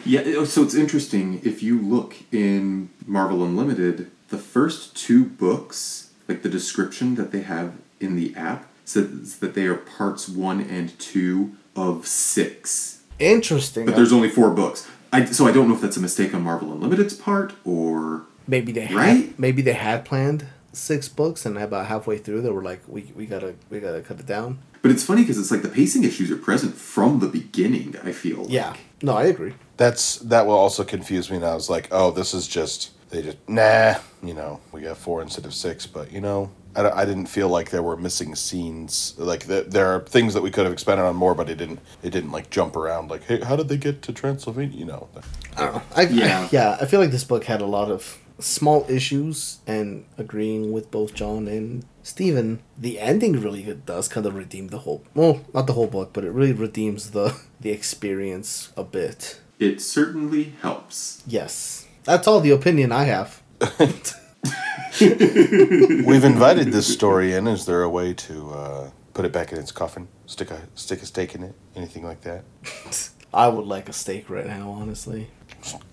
[0.07, 6.11] Yeah, oh, so it's interesting if you look in Marvel Unlimited, the first two books,
[6.29, 10.61] like the description that they have in the app, says that they are parts one
[10.61, 13.03] and two of six.
[13.19, 14.89] interesting But there's only four books.
[15.13, 18.73] I, so I don't know if that's a mistake on Marvel Unlimited's part or maybe
[18.73, 22.83] they had maybe they had planned six books and about halfway through they were like
[22.87, 25.69] we, we gotta we gotta cut it down But it's funny because it's like the
[25.69, 27.97] pacing issues are present from the beginning.
[28.05, 28.43] I feel.
[28.43, 28.51] like.
[28.51, 32.11] yeah no i agree that's that will also confuse me and i was like oh
[32.11, 36.13] this is just they just nah you know we got four instead of six but
[36.13, 40.01] you know I, I didn't feel like there were missing scenes like the, there are
[40.01, 42.77] things that we could have expanded on more but it didn't it didn't like jump
[42.77, 45.09] around like hey how did they get to transylvania you know
[45.57, 45.83] I don't know.
[45.95, 46.49] I, Yeah.
[46.53, 46.77] yeah.
[46.81, 51.15] I feel like this book had a lot of small issues, and agreeing with both
[51.15, 55.03] John and Steven, the ending really does kind of redeem the whole.
[55.15, 59.41] Well, not the whole book, but it really redeems the the experience a bit.
[59.59, 61.23] It certainly helps.
[61.27, 63.43] Yes, that's all the opinion I have.
[65.01, 69.59] we've invited this story in is there a way to uh, put it back in
[69.59, 72.45] its coffin stick a stick a stake in it anything like that
[73.35, 75.29] I would like a steak right now, honestly.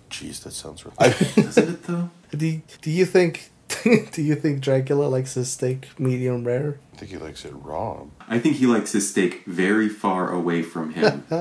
[0.10, 2.10] jeez that sounds real Doesn't it though?
[2.36, 3.52] Do Do you think?
[4.12, 6.80] Do you think Dracula likes his steak medium rare?
[6.93, 8.06] I think he likes it raw.
[8.28, 11.26] I think he likes his steak very far away from him.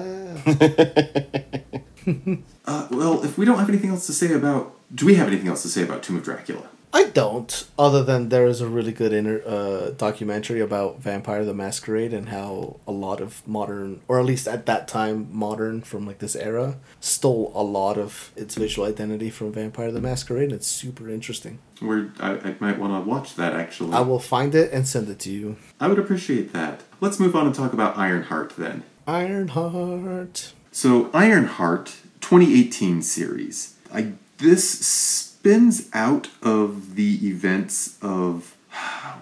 [2.67, 5.49] uh, well, if we don't have anything else to say about, do we have anything
[5.49, 6.69] else to say about Tomb of Dracula?
[6.95, 7.67] I don't.
[7.79, 12.29] Other than there is a really good inter- uh, documentary about Vampire the Masquerade and
[12.29, 16.37] how a lot of modern, or at least at that time, modern from like this
[16.37, 20.45] era, stole a lot of its visual identity from Vampire the Masquerade.
[20.45, 21.61] And it's super interesting.
[21.81, 23.95] We're, I, I might want to watch that actually.
[23.95, 25.57] I will find it and send it to you.
[25.81, 26.83] I would appreciate that.
[27.01, 28.83] Let's move on and talk about Ironheart then.
[29.07, 30.53] Ironheart.
[30.71, 31.87] So Ironheart
[32.21, 33.77] 2018 series.
[33.93, 38.57] I this spins out of the events of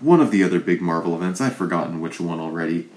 [0.01, 1.41] one of the other big Marvel events.
[1.41, 2.91] I've forgotten which one already.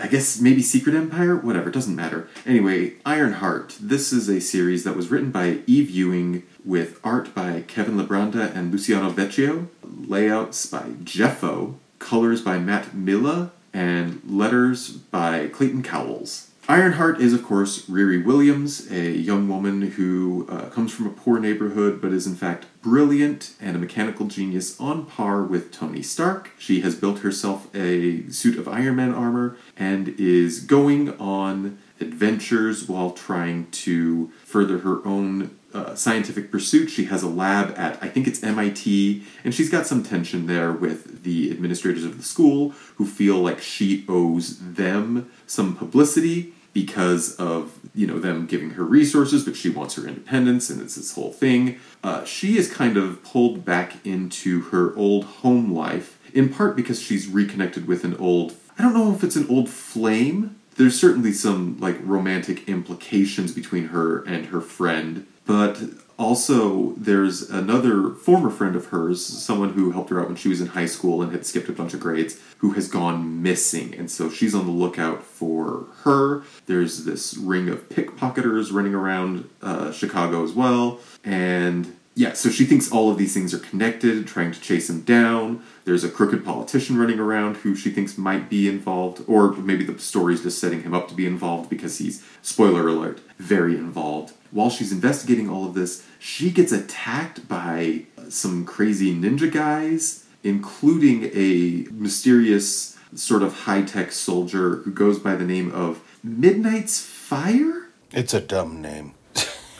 [0.00, 1.36] I guess maybe Secret Empire?
[1.36, 2.30] Whatever, doesn't matter.
[2.46, 3.76] Anyway, Ironheart.
[3.78, 8.56] This is a series that was written by Eve Ewing with art by Kevin Libranda
[8.56, 16.51] and Luciano Vecchio, layouts by Geoffo, colors by Matt Milla, and letters by Clayton Cowles.
[16.68, 21.40] Ironheart is, of course, Riri Williams, a young woman who uh, comes from a poor
[21.40, 26.52] neighborhood but is, in fact, brilliant and a mechanical genius on par with Tony Stark.
[26.58, 32.88] She has built herself a suit of Iron Man armor and is going on adventures
[32.88, 36.88] while trying to further her own uh, scientific pursuit.
[36.88, 40.72] She has a lab at, I think it's MIT, and she's got some tension there
[40.72, 47.36] with the administrators of the school who feel like she owes them some publicity because
[47.36, 51.14] of you know them giving her resources but she wants her independence and it's this
[51.14, 51.78] whole thing.
[52.02, 57.00] Uh, she is kind of pulled back into her old home life in part because
[57.00, 60.58] she's reconnected with an old i don't know if it's an old flame.
[60.76, 65.80] There's certainly some like romantic implications between her and her friend but
[66.18, 70.60] also there's another former friend of hers someone who helped her out when she was
[70.60, 73.94] in high school and had skipped a bunch of grades who has gone missing.
[73.94, 76.44] And so she's on the lookout for her.
[76.66, 81.00] There's this ring of pickpocketers running around uh, chicago as well.
[81.24, 85.00] And yeah so she thinks all of these things are connected trying to chase him
[85.02, 89.84] down there's a crooked politician running around who she thinks might be involved or maybe
[89.84, 94.32] the story's just setting him up to be involved because he's spoiler alert very involved
[94.52, 101.30] while she's investigating all of this, she gets attacked by some crazy ninja guys, including
[101.34, 107.88] a mysterious sort of high tech soldier who goes by the name of Midnight's Fire?
[108.12, 109.14] It's a dumb name.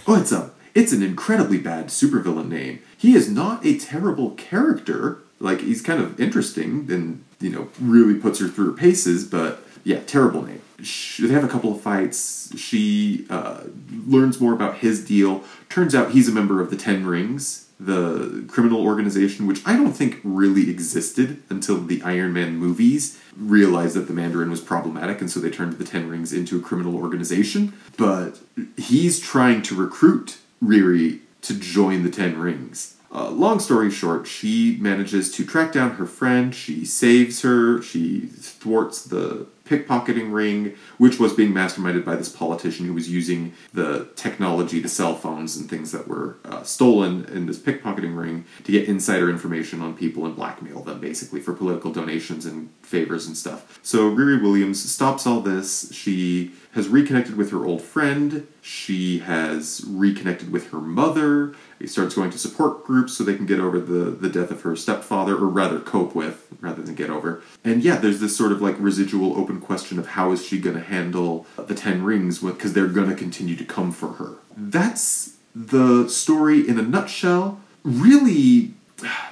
[0.06, 2.80] oh, it's a it's an incredibly bad supervillain name.
[2.96, 5.18] He is not a terrible character.
[5.38, 9.62] Like he's kind of interesting and you know really puts her through her paces, but
[9.84, 12.56] yeah, terrible name she, they have a couple of fights.
[12.58, 13.62] She uh,
[14.06, 15.44] learns more about his deal.
[15.68, 19.92] Turns out he's a member of the Ten Rings, the criminal organization, which I don't
[19.92, 25.30] think really existed until the Iron Man movies realized that the Mandarin was problematic, and
[25.30, 27.72] so they turned the Ten Rings into a criminal organization.
[27.96, 28.40] But
[28.76, 32.96] he's trying to recruit Riri to join the Ten Rings.
[33.14, 36.54] Uh, long story short, she manages to track down her friend.
[36.54, 37.82] She saves her.
[37.82, 43.52] She thwarts the pickpocketing ring, which was being masterminded by this politician who was using
[43.72, 48.44] the technology, the cell phones and things that were uh, stolen in this pickpocketing ring
[48.64, 53.26] to get insider information on people and blackmail them, basically, for political donations and favors
[53.26, 53.78] and stuff.
[53.82, 55.92] So Riri Williams stops all this.
[55.92, 58.46] She has reconnected with her old friend.
[58.62, 61.54] She has reconnected with her mother.
[61.78, 64.62] He starts going to support groups so they can get over the, the death of
[64.62, 67.42] her stepfather, or rather cope with, rather than get over.
[67.62, 70.76] And yeah, there's this sort of like residual open question of how is she going
[70.76, 74.36] to handle the Ten Rings because they're going to continue to come for her.
[74.56, 77.60] That's the story in a nutshell.
[77.84, 78.72] Really,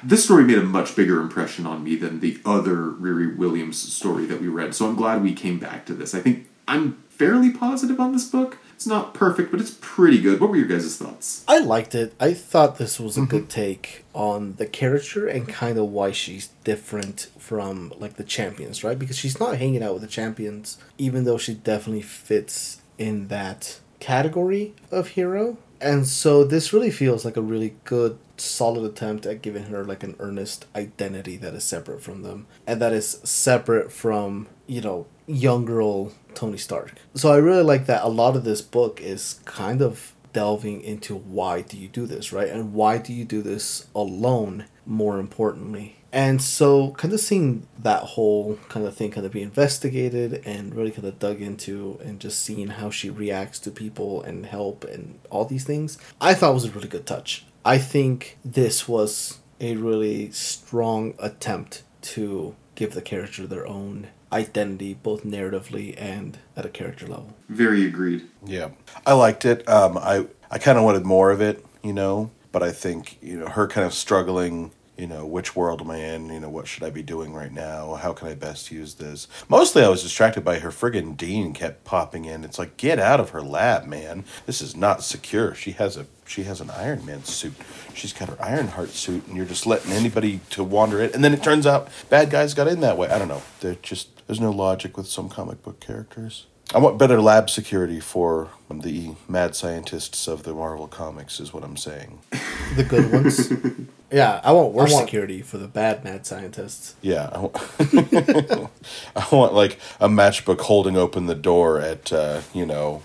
[0.03, 4.27] this story made a much bigger impression on me than the other Riri Williams story
[4.27, 4.75] that we read.
[4.75, 6.15] So I'm glad we came back to this.
[6.15, 8.57] I think I'm fairly positive on this book.
[8.75, 10.41] It's not perfect, but it's pretty good.
[10.41, 11.45] What were your guys' thoughts?
[11.47, 12.15] I liked it.
[12.19, 13.29] I thought this was a mm-hmm.
[13.29, 18.83] good take on the character and kind of why she's different from like the champions,
[18.83, 18.99] right?
[18.99, 23.81] Because she's not hanging out with the champions, even though she definitely fits in that
[23.99, 25.59] category of hero.
[25.79, 30.03] And so this really feels like a really good solid attempt at giving her like
[30.03, 35.07] an earnest identity that is separate from them and that is separate from you know
[35.27, 36.95] young girl Tony Stark.
[37.15, 41.15] So I really like that a lot of this book is kind of delving into
[41.15, 42.49] why do you do this, right?
[42.49, 45.97] And why do you do this alone, more importantly.
[46.13, 50.75] And so kind of seeing that whole kind of thing kind of be investigated and
[50.75, 54.85] really kind of dug into and just seeing how she reacts to people and help
[54.85, 57.47] and all these things, I thought was a really good touch.
[57.65, 64.95] I think this was a really strong attempt to give the character their own identity,
[64.95, 67.37] both narratively and at a character level.
[67.49, 68.29] Very agreed.
[68.45, 68.71] Yeah,
[69.07, 69.69] I liked it.
[69.69, 72.31] Um, I I kind of wanted more of it, you know.
[72.53, 74.73] But I think you know her kind of struggling.
[74.97, 76.29] You know, which world am I in?
[76.29, 77.95] You know, what should I be doing right now?
[77.95, 79.29] How can I best use this?
[79.49, 82.45] Mostly, I was distracted by her friggin' dean kept popping in.
[82.45, 84.27] It's like, get out of her lab, man.
[84.45, 85.55] This is not secure.
[85.55, 87.55] She has a she has an Iron Man suit.
[87.95, 91.15] She's got her Iron Heart suit, and you're just letting anybody to wander it.
[91.15, 93.09] And then it turns out bad guys got in that way.
[93.09, 93.43] I don't know.
[93.61, 96.47] They're just there's no logic with some comic book characters.
[96.73, 101.65] I want better lab security for the mad scientists of the Marvel comics, is what
[101.65, 102.21] I'm saying.
[102.77, 103.53] The good ones.
[104.13, 106.95] yeah, I want worse security for the bad mad scientists.
[107.03, 107.57] Yeah, I want,
[109.17, 112.99] I want like a matchbook holding open the door at uh, you know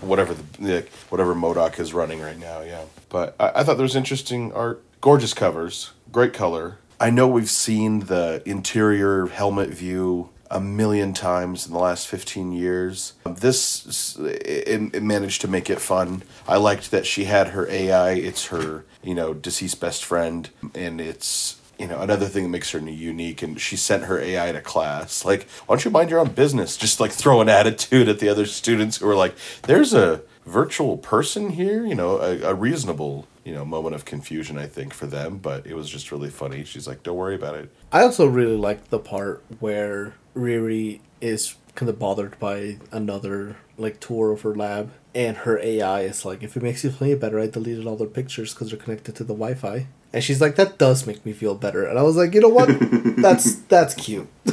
[0.00, 2.62] whatever the whatever MODOK is running right now.
[2.62, 6.78] Yeah, but I, I thought there was interesting art, gorgeous covers, great color.
[6.98, 12.52] I know we've seen the interior helmet view a million times in the last 15
[12.52, 13.14] years.
[13.24, 16.22] This it, it, managed to make it fun.
[16.46, 18.12] I liked that she had her AI.
[18.12, 22.70] It's her, you know, deceased best friend and it's you know, another thing that makes
[22.70, 25.26] her unique and she sent her AI to class.
[25.26, 26.76] Like, why don't you mind your own business?
[26.76, 30.96] Just like throw an attitude at the other students who are like, there's a virtual
[30.96, 35.06] person here, you know, a, a reasonable you know moment of confusion I think for
[35.06, 36.64] them, but it was just really funny.
[36.64, 41.54] She's like, "Don't worry about it." I also really liked the part where Riri is
[41.74, 46.42] kind of bothered by another like tour of her lab, and her AI is like,
[46.42, 49.24] "If it makes you feel better, I deleted all their pictures because they're connected to
[49.24, 52.34] the Wi-Fi." And she's like, "That does make me feel better," and I was like,
[52.34, 52.68] "You know what?
[53.18, 54.28] that's that's cute."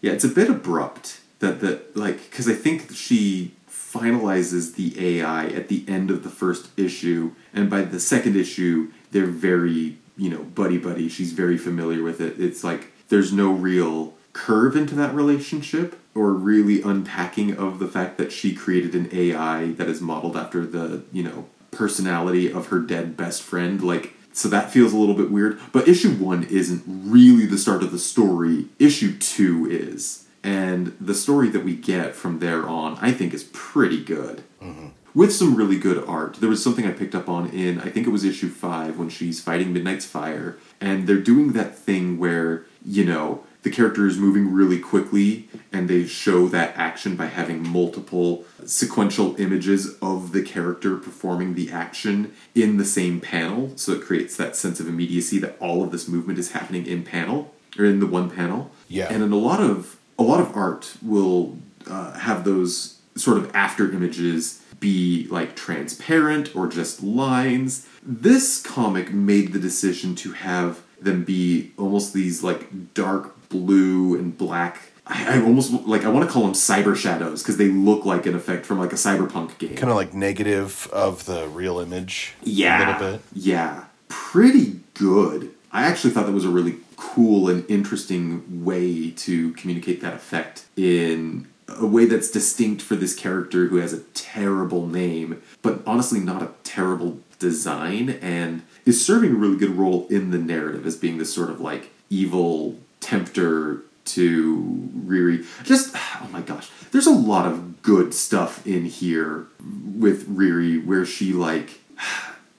[0.00, 5.46] yeah, it's a bit abrupt that that like because I think she finalizes the AI
[5.46, 10.30] at the end of the first issue, and by the second issue, they're very, you
[10.30, 11.08] know, buddy buddy.
[11.08, 12.40] She's very familiar with it.
[12.40, 18.18] It's like there's no real curve into that relationship or really unpacking of the fact
[18.18, 22.78] that she created an AI that is modeled after the, you know, personality of her
[22.78, 23.82] dead best friend.
[23.82, 25.58] Like, so that feels a little bit weird.
[25.72, 30.26] But issue one isn't really the start of the story, issue two is.
[30.44, 34.44] And the story that we get from there on, I think, is pretty good.
[34.62, 34.88] Mm-hmm.
[35.14, 36.34] With some really good art.
[36.34, 39.08] There was something I picked up on in, I think it was issue five, when
[39.08, 40.58] she's fighting Midnight's Fire.
[40.78, 45.90] And they're doing that thing where, you know, the character is moving really quickly and
[45.90, 52.32] they show that action by having multiple sequential images of the character performing the action
[52.54, 53.72] in the same panel.
[53.74, 57.02] So it creates that sense of immediacy that all of this movement is happening in
[57.02, 58.70] panel or in the one panel.
[58.86, 59.08] Yeah.
[59.10, 61.58] And in a lot of a lot of art will
[61.88, 67.88] uh, have those sort of after images be like transparent or just lines.
[68.00, 74.36] This comic made the decision to have them be almost these like dark blue and
[74.36, 74.92] black.
[75.06, 78.26] I, I almost like I want to call them cyber shadows because they look like
[78.26, 79.76] an effect from like a cyberpunk game.
[79.76, 82.34] Kind of like negative of the real image.
[82.42, 83.22] Yeah, a little bit.
[83.32, 85.50] Yeah, pretty good.
[85.72, 90.64] I actually thought that was a really cool and interesting way to communicate that effect
[90.76, 96.20] in a way that's distinct for this character who has a terrible name, but honestly
[96.20, 100.96] not a terrible design, and is serving a really good role in the narrative as
[100.96, 102.76] being this sort of like evil
[103.06, 105.46] tempter to Riri.
[105.64, 109.46] Just, oh my gosh, there's a lot of good stuff in here
[109.94, 111.80] with Riri where she like.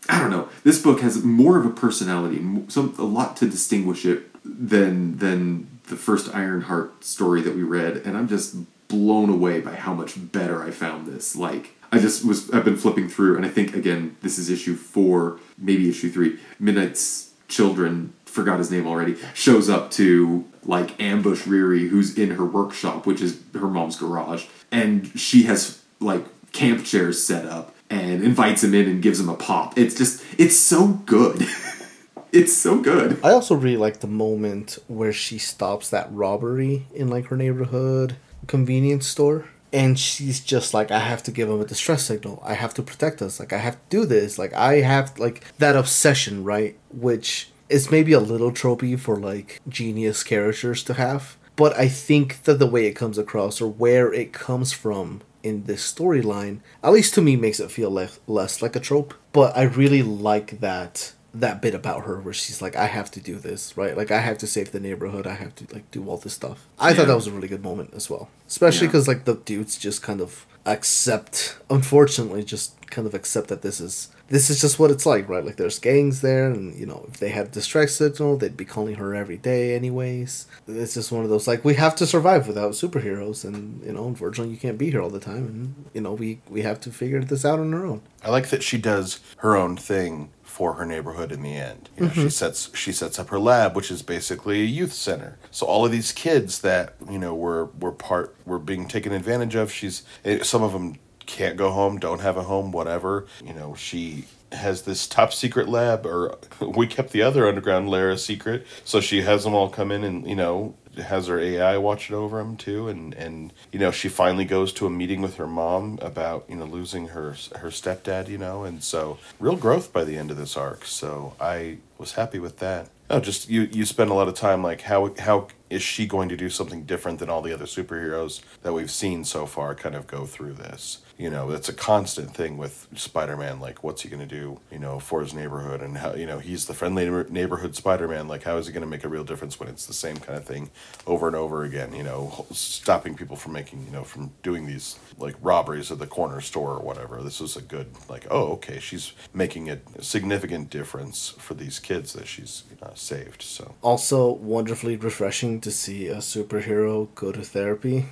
[0.10, 0.48] I don't know.
[0.64, 2.38] This book has more of a personality,
[2.70, 7.98] some a lot to distinguish it than than the first Ironheart story that we read,
[7.98, 8.56] and I'm just
[8.88, 11.36] blown away by how much better I found this.
[11.36, 14.76] Like I just was I've been flipping through, and I think again this is issue
[14.76, 16.40] four, maybe issue three.
[16.58, 22.46] Midnight's children forgot his name already shows up to like ambush Riri, who's in her
[22.46, 28.24] workshop, which is her mom's garage, and she has like camp chairs set up and
[28.24, 29.78] invites him in and gives him a pop.
[29.78, 31.42] It's just it's so good.
[32.32, 33.20] it's so good.
[33.24, 38.18] I also really like the moment where she stops that robbery in like her neighborhood
[38.48, 42.54] convenience store and she's just like i have to give him a distress signal i
[42.54, 45.76] have to protect us like i have to do this like i have like that
[45.76, 51.76] obsession right which is maybe a little tropey for like genius characters to have but
[51.78, 55.92] i think that the way it comes across or where it comes from in this
[55.92, 59.14] storyline, at least to me, makes it feel less less like a trope.
[59.32, 63.22] But I really like that that bit about her where she's like, I have to
[63.22, 63.96] do this, right?
[63.96, 65.28] Like I have to save the neighborhood.
[65.28, 66.68] I have to like do all this stuff.
[66.80, 66.96] I yeah.
[66.96, 69.14] thought that was a really good moment as well, especially because yeah.
[69.14, 74.10] like the dudes just kind of accept, unfortunately, just kind of accept that this is
[74.30, 75.46] this is just what it's like, right?
[75.46, 78.96] Like there's gangs there, and you know if they had distress signal, they'd be calling
[78.96, 80.48] her every day, anyways.
[80.68, 84.08] It's just one of those like we have to survive without superheroes, and you know
[84.08, 86.92] unfortunately you can't be here all the time, and you know we we have to
[86.92, 88.02] figure this out on our own.
[88.24, 91.88] I like that she does her own thing for her neighborhood in the end.
[91.98, 95.38] You know, She sets she sets up her lab, which is basically a youth center.
[95.52, 99.56] So all of these kids that you know were were part were being taken advantage
[99.56, 99.72] of.
[99.72, 100.98] She's eh, some of them
[101.28, 103.28] can't go home, don't have a home, whatever.
[103.46, 108.10] You know, she has this top secret lab, or we kept the other underground lair
[108.10, 108.66] a secret.
[108.84, 112.16] So she has them all come in and you know has her AI watch it
[112.16, 115.48] over them too, and and you know she finally goes to a meeting with her
[115.48, 120.04] mom about you know losing her her stepdad, you know, and so real growth by
[120.04, 120.86] the end of this arc.
[120.86, 122.90] So I was happy with that.
[123.10, 126.30] No, just you you spend a lot of time like how how is she going
[126.30, 129.96] to do something different than all the other superheroes that we've seen so far kind
[129.96, 134.10] of go through this you know it's a constant thing with spider-man like what's he
[134.10, 137.10] going to do you know for his neighborhood and how you know he's the friendly
[137.30, 139.94] neighborhood spider-man like how is he going to make a real difference when it's the
[139.94, 140.70] same kind of thing
[141.08, 145.00] over and over again you know stopping people from making you know from doing these
[145.18, 148.80] like robberies at the corner store or whatever this is a good like oh okay
[148.80, 154.96] she's making a significant difference for these kids that she's uh, saved so Also, wonderfully
[154.98, 158.06] refreshing to see a superhero go to therapy.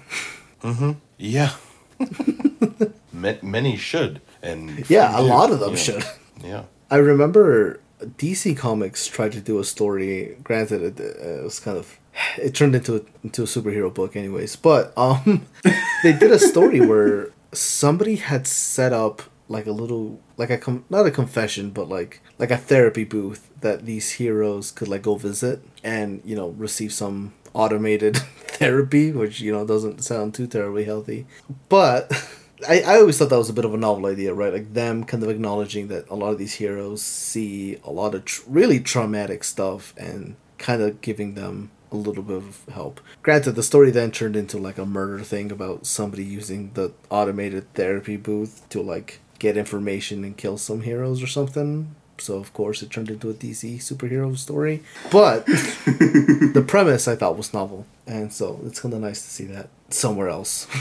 [0.63, 0.95] Mhm.
[1.17, 1.51] Yeah
[3.41, 5.75] many should and Yeah, a few lot of them yeah.
[5.75, 6.03] should.
[6.43, 10.37] yeah I remember DC Comics tried to do a story.
[10.43, 11.97] Granted, it, it was kind of
[12.37, 14.55] it turned into a, into a superhero book, anyways.
[14.55, 15.45] But um,
[16.03, 20.85] they did a story where somebody had set up like a little like a com-
[20.89, 25.15] not a confession, but like like a therapy booth that these heroes could like go
[25.15, 30.83] visit and you know receive some automated therapy, which you know doesn't sound too terribly
[30.85, 31.25] healthy,
[31.69, 32.11] but.
[32.69, 34.53] I, I always thought that was a bit of a novel idea, right?
[34.53, 38.23] Like them kind of acknowledging that a lot of these heroes see a lot of
[38.23, 43.01] tr- really traumatic stuff and kind of giving them a little bit of help.
[43.23, 47.73] Granted, the story then turned into like a murder thing about somebody using the automated
[47.73, 51.95] therapy booth to like get information and kill some heroes or something.
[52.17, 54.81] So of course it turned into a DC superhero story.
[55.11, 59.45] But the premise I thought was novel, and so it's kind of nice to see
[59.45, 60.67] that somewhere else.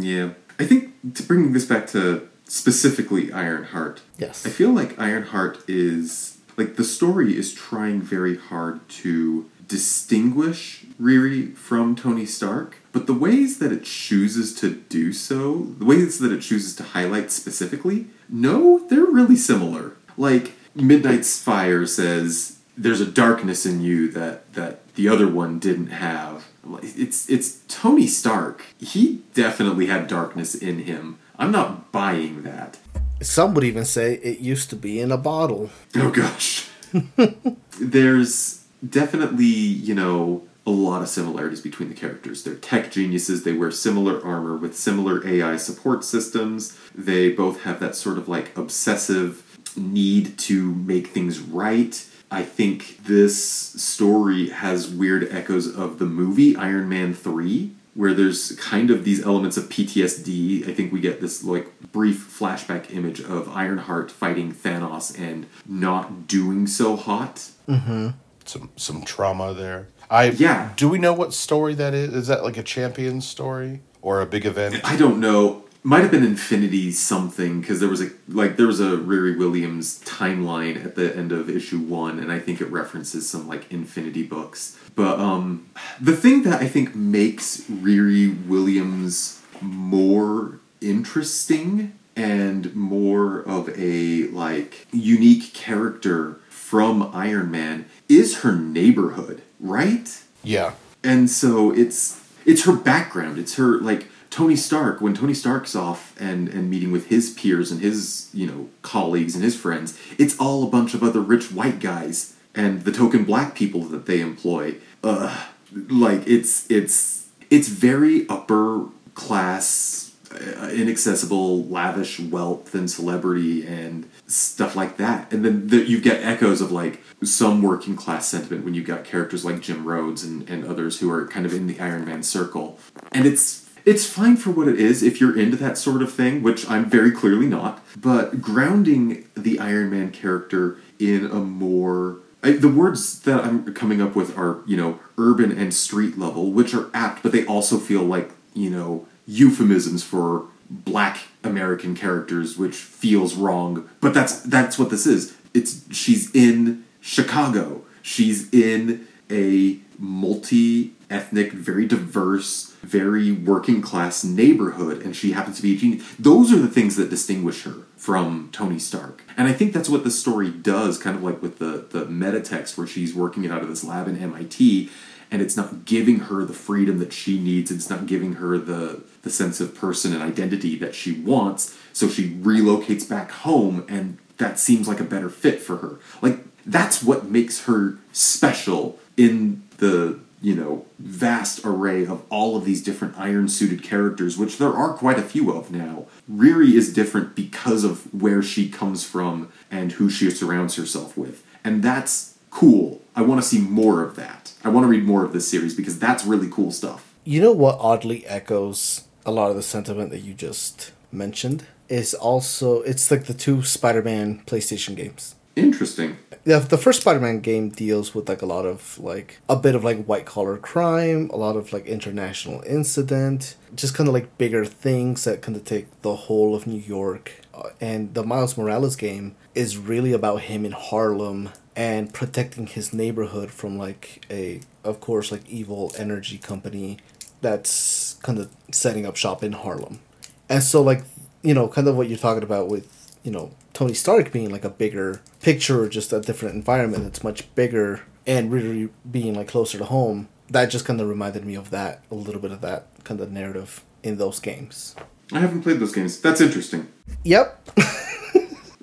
[0.00, 0.34] Yeah.
[0.60, 4.46] I think to bring this back to specifically Ironheart, Yes.
[4.46, 11.56] I feel like Ironheart is like the story is trying very hard to distinguish Riri
[11.56, 16.30] from Tony Stark, but the ways that it chooses to do so, the ways that
[16.32, 19.96] it chooses to highlight specifically, no, they're really similar.
[20.16, 25.88] Like Midnight's Fire says there's a darkness in you that that the other one didn't
[25.88, 26.48] have.
[26.82, 28.64] It's it's Tony Stark.
[28.78, 31.18] He definitely had darkness in him.
[31.38, 32.78] I'm not buying that.
[33.20, 35.70] Some would even say it used to be in a bottle.
[35.96, 36.68] Oh gosh.
[37.80, 42.42] There's definitely, you know, a lot of similarities between the characters.
[42.42, 46.78] They're tech geniuses, they wear similar armor with similar AI support systems.
[46.94, 49.42] They both have that sort of like obsessive
[49.78, 52.04] need to make things right.
[52.30, 58.52] I think this story has weird echoes of the movie Iron Man 3 where there's
[58.52, 60.68] kind of these elements of PTSD.
[60.68, 66.28] I think we get this like brief flashback image of Ironheart fighting Thanos and not
[66.28, 67.50] doing so hot.
[67.68, 68.10] Mm-hmm.
[68.44, 69.88] some some trauma there.
[70.08, 70.70] I Yeah.
[70.76, 72.14] Do we know what story that is?
[72.14, 74.80] Is that like a champion story or a big event?
[74.84, 75.64] I don't know.
[75.82, 80.00] Might have been Infinity something because there was a like there was a Riri Williams
[80.04, 84.24] timeline at the end of issue one, and I think it references some like Infinity
[84.24, 84.76] books.
[84.94, 85.70] But um,
[86.00, 94.86] the thing that I think makes Riri Williams more interesting and more of a like
[94.92, 100.20] unique character from Iron Man is her neighborhood, right?
[100.42, 100.72] Yeah.
[101.04, 106.14] and so it's it's her background it's her like tony stark when tony stark's off
[106.20, 110.38] and and meeting with his peers and his you know colleagues and his friends it's
[110.38, 114.20] all a bunch of other rich white guys and the token black people that they
[114.20, 114.74] employ.
[115.02, 115.46] Uh
[115.88, 124.76] like it's it's it's very upper class uh, inaccessible lavish wealth and celebrity and stuff
[124.76, 125.32] like that.
[125.32, 129.04] And then the, you get echoes of like some working class sentiment when you've got
[129.04, 132.22] characters like jim rhodes and, and others who are kind of in the iron man
[132.22, 132.78] circle.
[133.12, 136.42] And it's it's fine for what it is if you're into that sort of thing
[136.42, 142.52] which i'm very clearly not but grounding the iron man character in a more I,
[142.52, 146.74] the words that i'm coming up with are you know urban and street level which
[146.74, 152.74] are apt but they also feel like you know euphemisms for black American characters, which
[152.74, 153.88] feels wrong.
[154.00, 155.36] But that's that's what this is.
[155.54, 157.82] It's she's in Chicago.
[158.02, 165.62] She's in a multi ethnic, very diverse, very working class neighborhood, and she happens to
[165.62, 166.04] be a genius.
[166.18, 169.22] Those are the things that distinguish her from Tony Stark.
[169.36, 172.40] And I think that's what the story does, kind of like with the, the meta
[172.40, 174.90] text where she's working it out of this lab in MIT,
[175.30, 179.02] and it's not giving her the freedom that she needs, it's not giving her the,
[179.22, 184.18] the sense of person and identity that she wants, so she relocates back home, and
[184.38, 185.98] that seems like a better fit for her.
[186.22, 192.64] Like, that's what makes her special in the you know vast array of all of
[192.64, 196.06] these different iron suited characters which there are quite a few of now.
[196.30, 201.44] Riri is different because of where she comes from and who she surrounds herself with.
[201.64, 203.02] And that's cool.
[203.14, 204.52] I want to see more of that.
[204.64, 207.14] I want to read more of this series because that's really cool stuff.
[207.24, 211.66] You know what oddly echoes a lot of the sentiment that you just mentioned?
[211.88, 215.34] Is also it's like the two Spider-Man PlayStation games.
[215.58, 219.74] Interesting The, the first Spider-Man game deals with like a lot of like a bit
[219.74, 224.38] of like white collar crime, a lot of like international incident, just kind of like
[224.38, 227.32] bigger things that kind of take the whole of New York.
[227.52, 232.92] Uh, and the Miles Morales game is really about him in Harlem and protecting his
[232.92, 236.98] neighborhood from like a of course like evil energy company
[237.40, 240.00] that's kind of setting up shop in Harlem.
[240.48, 241.02] And so like,
[241.42, 244.64] you know, kind of what you're talking about with, you know, Tony Stark being like
[244.64, 249.46] a bigger picture or just a different environment that's much bigger and really being like
[249.46, 250.28] closer to home.
[250.50, 253.30] That just kind of reminded me of that, a little bit of that kind of
[253.30, 254.96] narrative in those games.
[255.32, 256.88] i haven't played those games that's interesting
[257.22, 257.70] Yep,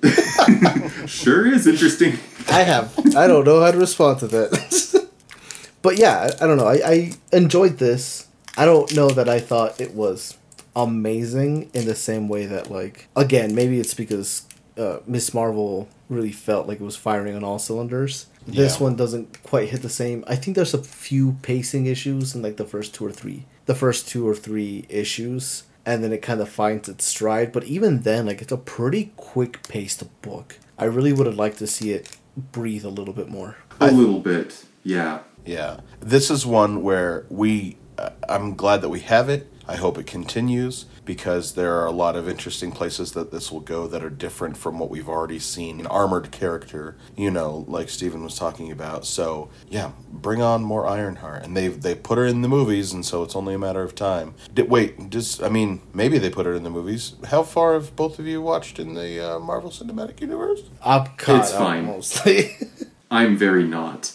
[1.06, 2.14] sure is interesting
[2.48, 2.98] I have.
[3.14, 5.08] I don't know how to respond to that.
[5.82, 6.68] but yeah, I, I don't know.
[6.68, 8.28] I, I enjoyed this.
[8.56, 10.38] I don't know that I thought it was
[10.74, 14.45] amazing in the same way that, like, again, maybe it's because
[14.78, 18.26] uh, Miss Marvel really felt like it was firing on all cylinders.
[18.46, 18.84] This Yeah.
[18.84, 20.22] one doesn't quite hit the same.
[20.26, 23.74] I think there's a few pacing issues in like the first two or three, the
[23.74, 27.50] first two or three issues, and then it kind of finds its stride.
[27.52, 30.58] But even then, like it's a pretty quick paced book.
[30.78, 32.16] I really would have liked to see it
[32.52, 33.56] breathe a little bit more.
[33.80, 37.76] a little bit yeah Yeah, this is one where we.
[37.98, 39.50] Uh, I'm glad that we have it.
[39.66, 43.60] I hope it continues because there are a lot of interesting places that this will
[43.60, 45.80] go that are different from what we've already seen.
[45.80, 49.06] An armored character, you know, like Steven was talking about.
[49.06, 53.06] So yeah, bring on more Ironheart, and they they put her in the movies, and
[53.06, 54.34] so it's only a matter of time.
[54.52, 57.14] Did, wait, just I mean, maybe they put her in the movies.
[57.30, 60.62] How far have both of you watched in the uh, Marvel Cinematic Universe?
[60.84, 61.86] I'm caught It's fine.
[61.86, 62.50] mostly.
[63.10, 64.12] I'm very not.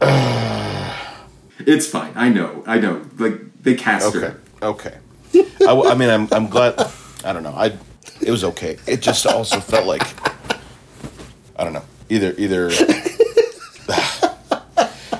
[1.60, 2.12] it's fine.
[2.16, 2.64] I know.
[2.66, 3.02] I know.
[3.18, 4.18] Like they cast Okay.
[4.26, 4.40] her.
[4.62, 4.98] Okay.
[5.60, 6.74] I, w- I mean, I'm I'm glad.
[7.24, 7.54] I don't know.
[7.54, 7.76] I
[8.20, 8.78] it was okay.
[8.86, 10.02] It just also felt like
[11.56, 11.84] I don't know.
[12.08, 12.70] Either either.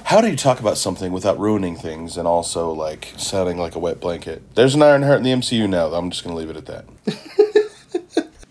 [0.05, 3.79] How do you talk about something without ruining things and also like sounding like a
[3.79, 4.43] wet blanket?
[4.55, 5.87] There's an Iron Heart in the MCU now.
[5.87, 6.85] I'm just gonna leave it at that.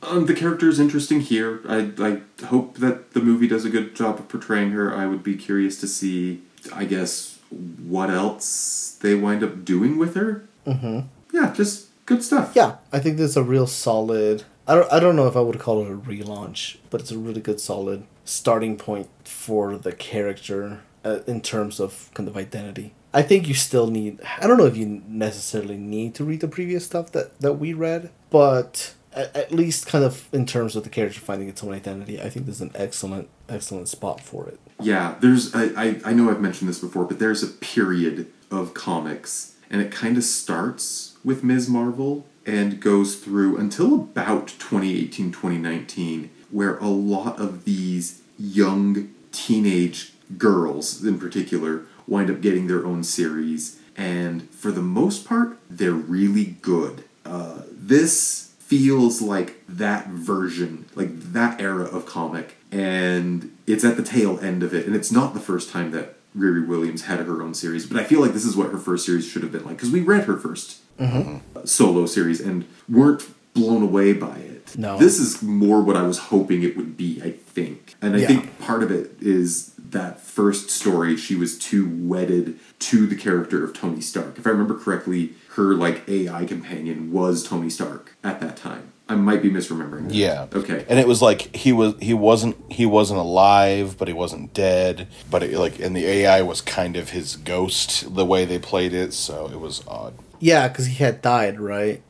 [0.04, 1.62] Um, the character is interesting here.
[1.70, 4.94] I I hope that the movie does a good job of portraying her.
[4.94, 6.42] I would be curious to see.
[6.74, 10.44] I guess what else they wind up doing with her.
[10.68, 11.02] Mm-hmm.
[11.32, 12.54] Yeah, just good stuff.
[12.56, 14.44] yeah, I think this is a real solid.
[14.68, 14.92] I don't.
[14.94, 17.60] I don't know if I would call it a relaunch, but it's a really good
[17.60, 22.94] solid starting point for the character uh, in terms of kind of identity.
[23.14, 24.22] I think you still need.
[24.40, 27.74] I don't know if you necessarily need to read the previous stuff that that we
[27.74, 31.74] read, but at, at least kind of in terms of the character finding its own
[31.74, 34.60] identity, I think this is an excellent excellent spot for it.
[34.80, 38.74] Yeah, there's I, I I know I've mentioned this before, but there's a period of
[38.74, 41.70] comics, and it kind of starts with Ms.
[41.70, 50.14] Marvel and goes through until about 2018, 2019, where a lot of these young teenage
[50.38, 55.92] girls in particular wind up getting their own series, and for the most part, they're
[55.92, 57.04] really good.
[57.26, 64.04] Uh, this feels like that version, like that era of comic, and it's at the
[64.04, 64.88] tail end of it.
[64.88, 68.04] And it's not the first time that Riri Williams had her own series, but I
[68.04, 70.26] feel like this is what her first series should have been like because we read
[70.26, 73.24] her 1st uh, solo series and weren't
[73.54, 74.78] blown away by it.
[74.78, 74.98] No.
[74.98, 77.96] This is more what I was hoping it would be, I think.
[78.02, 78.28] And I Yeah.
[78.28, 83.64] think part of it is that first story, she was too wedded to the character
[83.66, 84.38] of Tony Stark.
[84.38, 88.84] If I remember correctly, her like AI companion was Tony Stark at that time.
[89.10, 90.08] I might be misremembering.
[90.08, 90.16] that.
[90.16, 90.46] Yeah.
[90.54, 90.86] Okay.
[90.88, 95.10] And it was like he was he wasn't he wasn't alive, but he wasn't dead.
[95.30, 98.94] But it, like and the AI was kind of his ghost the way they played
[98.94, 100.14] it, so it was odd.
[100.42, 102.02] Yeah, because he had died, right?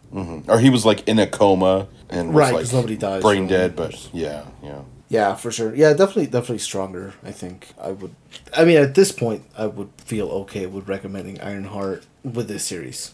[0.47, 3.47] or he was like in a coma and was Right, like 'cause nobody dies brain
[3.47, 3.75] dead.
[3.77, 4.81] But yeah, yeah.
[5.07, 5.75] Yeah, for sure.
[5.75, 7.13] Yeah, definitely, definitely stronger.
[7.23, 8.15] I think I would.
[8.57, 13.13] I mean, at this point, I would feel okay with recommending Ironheart with this series.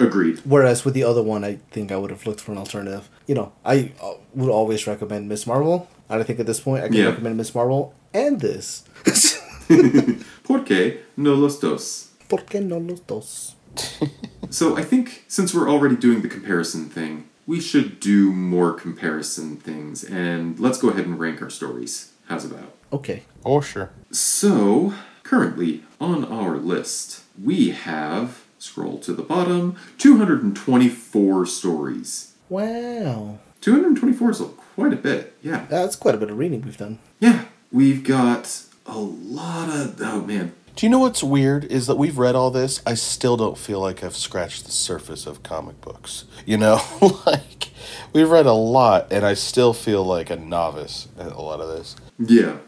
[0.00, 0.40] Agreed.
[0.44, 3.08] Whereas with the other one, I think I would have looked for an alternative.
[3.26, 6.82] You know, I uh, would always recommend Miss Marvel, and I think at this point,
[6.84, 7.06] I can Yeah.
[7.10, 8.84] recommend Miss Marvel and this.
[10.44, 12.08] Porque no los dos.
[12.28, 13.54] ¿Por qué no los dos?
[14.50, 19.56] So I think since we're already doing the comparison thing, we should do more comparison
[19.56, 22.12] things, and let's go ahead and rank our stories.
[22.28, 22.74] How's about?
[22.92, 23.24] Okay.
[23.44, 23.90] Oh sure.
[24.10, 32.34] So, currently on our list, we have, scroll to the bottom, 224 stories.
[32.48, 34.42] Wow, 224 is
[34.74, 35.66] quite a bit, yeah.
[35.68, 36.98] that's quite a bit of reading we've done.
[37.20, 40.54] Yeah, we've got a lot of, oh man.
[40.78, 42.80] Do you know what's weird is that we've read all this.
[42.86, 46.24] I still don't feel like I've scratched the surface of comic books.
[46.46, 46.80] You know,
[47.26, 47.70] like
[48.12, 51.68] we've read a lot, and I still feel like a novice at a lot of
[51.68, 51.96] this.
[52.16, 52.58] Yeah.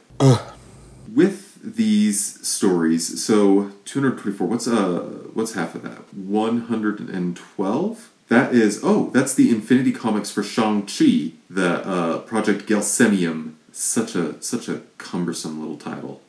[1.14, 6.12] With these stories, so 224, what's uh what's half of that?
[6.12, 8.10] 112?
[8.26, 13.52] That is oh, that's the Infinity Comics for Shang-Chi, the uh Project Gelsemium.
[13.70, 16.22] Such a such a cumbersome little title.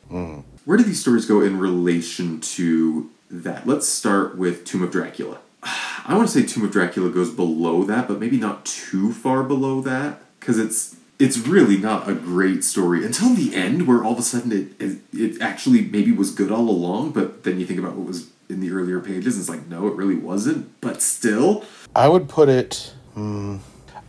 [0.64, 3.66] Where do these stories go in relation to that?
[3.66, 5.38] Let's start with Tomb of Dracula.
[5.62, 9.42] I want to say Tomb of Dracula goes below that, but maybe not too far
[9.42, 14.12] below that, because it's it's really not a great story until the end, where all
[14.12, 17.78] of a sudden it, it actually maybe was good all along, but then you think
[17.78, 20.80] about what was in the earlier pages, and it's like no, it really wasn't.
[20.80, 22.94] But still, I would put it.
[23.14, 23.58] Hmm,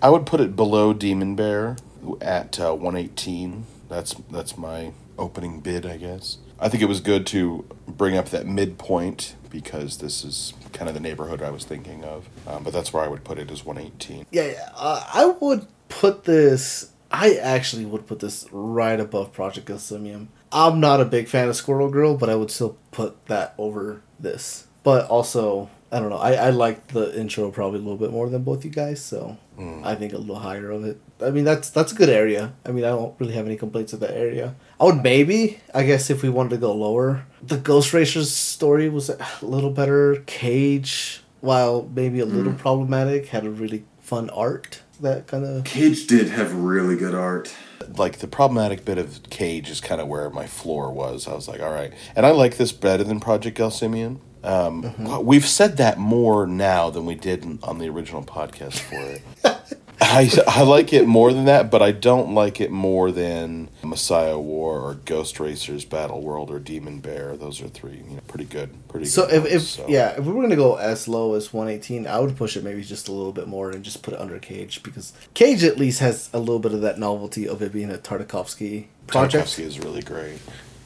[0.03, 1.77] I would put it below Demon Bear
[2.21, 3.65] at uh, 118.
[3.89, 6.37] That's that's my opening bid, I guess.
[6.59, 10.95] I think it was good to bring up that midpoint because this is kind of
[10.95, 12.27] the neighborhood I was thinking of.
[12.47, 14.25] Um, but that's where I would put it as 118.
[14.31, 14.69] Yeah.
[14.75, 16.91] Uh, I would put this.
[17.11, 20.27] I actually would put this right above Project Gelsemium.
[20.51, 24.01] I'm not a big fan of Squirrel Girl, but I would still put that over
[24.19, 24.67] this.
[24.83, 26.17] But also, I don't know.
[26.17, 29.37] I, I liked the intro probably a little bit more than both you guys, so
[29.59, 29.85] mm.
[29.85, 30.99] I think a little higher of it.
[31.21, 32.53] I mean, that's that's a good area.
[32.65, 34.55] I mean, I don't really have any complaints of that area.
[34.81, 38.89] I would maybe, I guess, if we wanted to go lower, the Ghost Racers story
[38.89, 40.23] was a little better.
[40.25, 42.57] Cage, while maybe a little mm.
[42.57, 47.53] problematic, had a really fun art that kind of Cage did have really good art.
[47.97, 51.27] Like the problematic bit of Cage is kind of where my floor was.
[51.27, 54.19] I was like, all right, and I like this better than Project Gelsemium.
[54.43, 59.21] Um, We've said that more now than we did on the original podcast for it.
[60.05, 64.37] I, I like it more than that, but I don't like it more than Messiah
[64.37, 67.37] War or Ghost Racers Battle World or Demon Bear.
[67.37, 69.05] Those are three, you know, pretty good, pretty.
[69.05, 69.85] So good if, ones, if so.
[69.87, 72.63] yeah, if we were gonna go as low as one eighteen, I would push it
[72.63, 75.77] maybe just a little bit more and just put it under Cage because Cage at
[75.77, 79.47] least has a little bit of that novelty of it being a Tartakovsky project.
[79.47, 80.39] Tarkovsky is really great.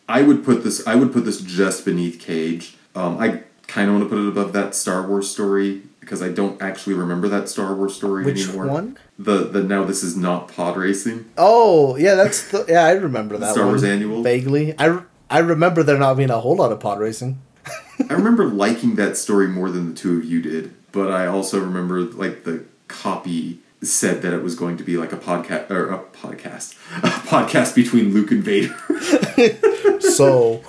[0.07, 0.85] I would put this.
[0.87, 2.76] I would put this just beneath Cage.
[2.97, 6.29] Um, I kind of want to put it above that Star Wars story because I
[6.29, 8.67] don't actually remember that Star Wars story Which anymore.
[8.67, 8.97] one?
[9.19, 11.25] The the now this is not pod racing.
[11.37, 14.23] Oh yeah, that's the yeah I remember that Star one Wars Annual?
[14.23, 14.73] vaguely.
[14.79, 17.39] I I remember there not being a whole lot of pod racing.
[18.09, 21.59] I remember liking that story more than the two of you did, but I also
[21.59, 25.89] remember like the copy said that it was going to be like a podcast or
[25.91, 26.73] a podcast,
[27.03, 28.75] a podcast between Luke and Vader.
[29.99, 30.61] So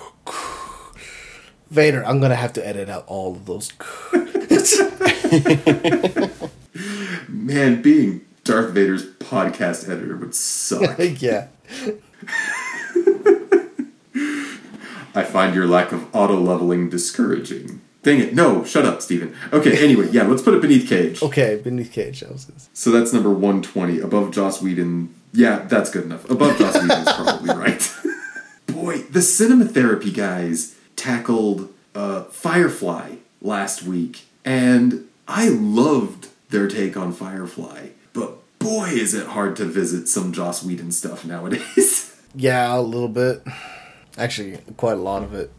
[1.70, 3.70] Vader, I'm gonna have to edit out all of those.
[7.28, 10.96] Man, being Darth Vader's podcast editor would suck.
[11.20, 11.48] yeah.
[15.14, 17.82] I find your lack of auto leveling discouraging.
[18.02, 18.34] Dang it!
[18.34, 19.34] No, shut up, Steven.
[19.52, 21.22] Okay, anyway, yeah, let's put it beneath Cage.
[21.22, 22.20] Okay, beneath Cage.
[22.20, 22.70] That was his.
[22.72, 24.00] So that's number 120.
[24.00, 25.14] Above Joss Whedon.
[25.32, 26.28] Yeah, that's good enough.
[26.30, 27.94] Above Joss Whedon is probably right.
[28.66, 36.96] Boy, the cinema therapy guys tackled uh, Firefly last week, and I loved their take
[36.96, 37.88] on Firefly.
[38.12, 42.04] But boy, is it hard to visit some Joss Whedon stuff nowadays.
[42.34, 43.42] Yeah, a little bit.
[44.18, 45.50] Actually, quite a lot of it.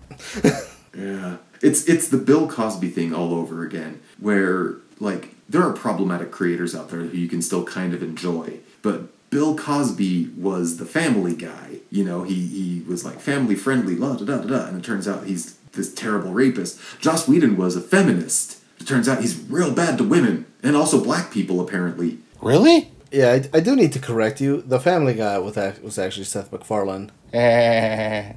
[0.95, 1.37] Yeah.
[1.61, 6.75] It's it's the Bill Cosby thing all over again, where like there are problematic creators
[6.75, 11.35] out there who you can still kind of enjoy, but Bill Cosby was the family
[11.35, 11.79] guy.
[11.91, 14.83] You know, he he was like family friendly, la da da da da, and it
[14.83, 16.79] turns out he's this terrible rapist.
[16.99, 18.61] Joss Whedon was a feminist.
[18.79, 22.19] It turns out he's real bad to women and also black people apparently.
[22.41, 22.91] Really?
[23.11, 24.61] Yeah, I, I do need to correct you.
[24.61, 27.11] The Family Guy was was actually Seth MacFarlane.
[27.31, 28.35] hey,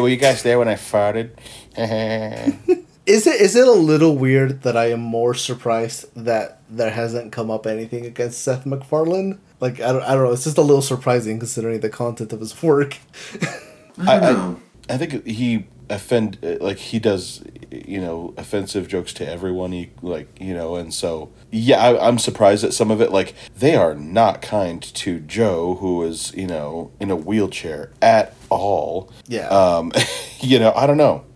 [0.00, 1.30] were you guys there when I farted?
[3.08, 7.32] Is it is it a little weird that I am more surprised that there hasn't
[7.32, 9.40] come up anything against Seth MacFarlane?
[9.60, 10.32] Like I don't, I don't know.
[10.32, 12.98] It's just a little surprising considering the content of his work.
[14.06, 14.60] I don't know.
[14.90, 20.28] I think he offend like he does you know offensive jokes to everyone he like
[20.38, 23.94] you know and so yeah I, i'm surprised at some of it like they are
[23.94, 29.48] not kind to joe who is you know in a wheelchair at all Yeah.
[29.48, 29.92] um
[30.40, 31.27] you know i don't know I don't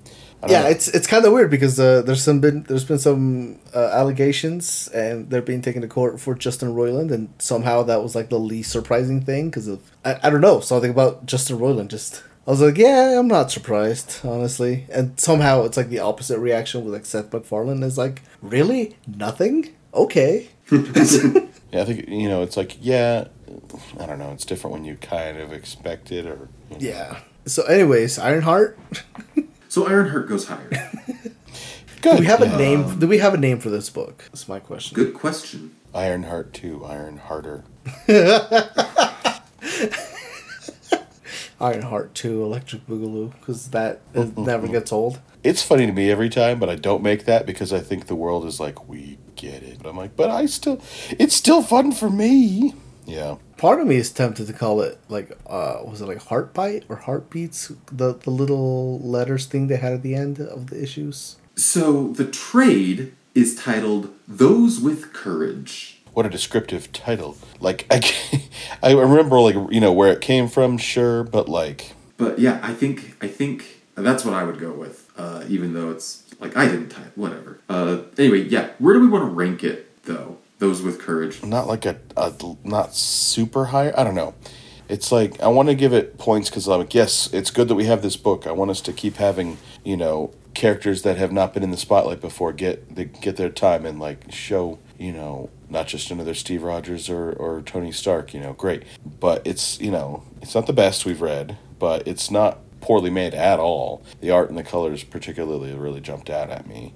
[0.49, 0.69] yeah, know.
[0.69, 4.89] it's it's kind of weird because uh, there's some been there's been some uh, allegations
[4.89, 8.39] and they're being taken to court for Justin Roiland and somehow that was like the
[8.39, 10.61] least surprising thing because of I, I don't know.
[10.61, 14.87] Something about Justin Roiland just I was like yeah I'm not surprised honestly.
[14.91, 18.97] And somehow it's like the opposite reaction with like Seth MacFarlane is like really?
[19.07, 19.75] Nothing?
[19.95, 20.49] Okay.
[21.73, 23.29] Yeah i think you know it's like yeah
[23.99, 24.33] i don't know.
[24.33, 26.79] It's different when you kind of expect it or you know.
[26.81, 27.21] yeah.
[27.47, 28.79] So anyways Ironheart
[29.73, 30.69] So Ironheart goes higher.
[32.03, 34.25] good do we have a um, name do we have a name for this book
[34.25, 35.75] that's my question Good question.
[35.95, 37.65] ironheart 2 iron harder
[41.61, 44.75] Ironheart 2 Electric Boogaloo because that it mm-hmm, never mm-hmm.
[44.75, 47.81] gets old it's funny to me every time, but I don't make that because I
[47.81, 49.83] think the world is like, we get it.
[49.83, 52.77] But I'm like, but I still, it's still fun for me.
[53.07, 53.37] Yeah.
[53.57, 56.97] part of me is tempted to call it like uh was it like heartbite or
[56.97, 62.09] heartbeats the the little letters thing they had at the end of the issues So
[62.13, 67.37] the trade is titled "Those with Courage." What a descriptive title.
[67.61, 68.01] Like, I,
[68.83, 72.73] I remember, like, you know, where it came from, sure, but like, But yeah, I
[72.75, 75.11] think I think that's what I would go with.
[75.17, 77.61] Uh, even though it's like I didn't type, whatever.
[77.69, 78.71] Uh, anyway, yeah.
[78.79, 80.37] Where do we want to rank it though?
[80.63, 81.43] Those with courage.
[81.43, 82.33] not like a, a
[82.63, 83.93] not super high.
[83.97, 84.33] I don't know.
[84.89, 87.75] It's like I want to give it points because I'm like, yes, it's good that
[87.75, 88.47] we have this book.
[88.47, 91.77] I want us to keep having you know characters that have not been in the
[91.77, 96.33] spotlight before get they get their time and like show you know not just another
[96.33, 98.33] Steve Rogers or or Tony Stark.
[98.33, 98.85] You know, great,
[99.19, 103.35] but it's you know it's not the best we've read, but it's not poorly made
[103.35, 104.05] at all.
[104.21, 106.95] The art and the colors particularly really jumped out at me.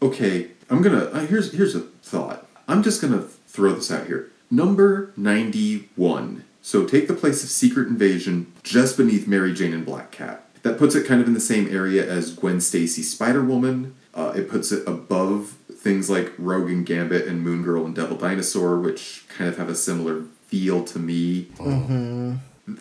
[0.00, 1.06] Okay, I'm gonna.
[1.06, 2.45] Uh, here's here's a thought.
[2.68, 4.30] I'm just gonna throw this out here.
[4.50, 6.44] Number ninety-one.
[6.62, 10.42] So take the place of Secret Invasion, just beneath Mary Jane and Black Cat.
[10.62, 13.94] That puts it kind of in the same area as Gwen Stacy Spider Woman.
[14.12, 18.16] Uh, it puts it above things like Rogue and Gambit and Moon Girl and Devil
[18.16, 21.48] Dinosaur, which kind of have a similar feel to me.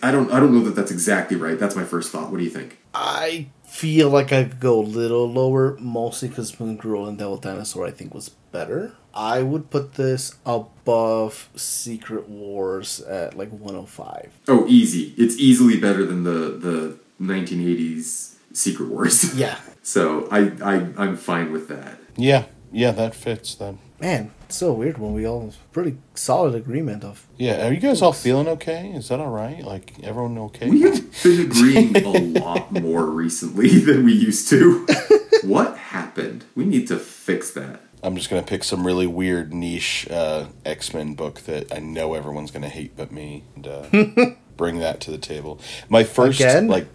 [0.01, 0.31] I don't.
[0.31, 1.59] I don't know that that's exactly right.
[1.59, 2.31] That's my first thought.
[2.31, 2.79] What do you think?
[2.95, 3.47] i
[3.81, 7.85] feel like i could go a little lower mostly because moon girl and devil dinosaur
[7.85, 14.65] i think was better i would put this above secret wars at like 105 Oh,
[14.67, 15.13] easy.
[15.17, 16.77] It's easily better than the the
[17.21, 19.35] 1980s Secret Wars.
[19.35, 21.99] yeah So I, I I'm fine with that.
[22.17, 23.53] Yeah, yeah, that fits.
[23.55, 27.79] That man it's so weird when we all pretty solid agreement of Yeah, are you
[27.79, 28.91] guys all feeling okay?
[28.91, 29.63] Is that all right?
[29.63, 30.69] Like everyone okay?
[30.69, 34.85] We have been agreeing a lot more recently than we used to.
[35.43, 36.45] what happened?
[36.53, 37.81] We need to fix that.
[38.03, 42.13] I'm just gonna pick some really weird niche uh, X Men book that I know
[42.13, 45.59] everyone's gonna hate but me, and uh, bring that to the table.
[45.89, 46.67] My first Again?
[46.67, 46.87] like.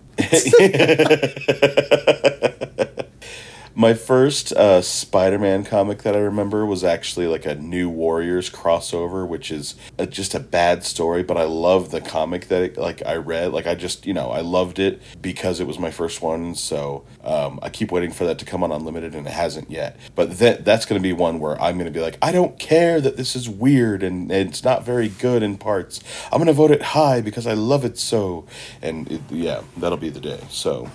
[3.75, 9.27] My first uh, Spider-Man comic that I remember was actually like a New Warriors crossover,
[9.27, 13.01] which is a, just a bad story, but I love the comic that it, like
[13.07, 13.53] I read.
[13.53, 16.57] Like I just you know I loved it because it was my first one.
[16.57, 19.97] So um, I keep waiting for that to come on Unlimited, and it hasn't yet.
[20.17, 22.59] But that that's going to be one where I'm going to be like, I don't
[22.59, 26.01] care that this is weird and, and it's not very good in parts.
[26.33, 28.47] I'm going to vote it high because I love it so.
[28.83, 30.41] And it, yeah, that'll be the day.
[30.51, 30.91] So.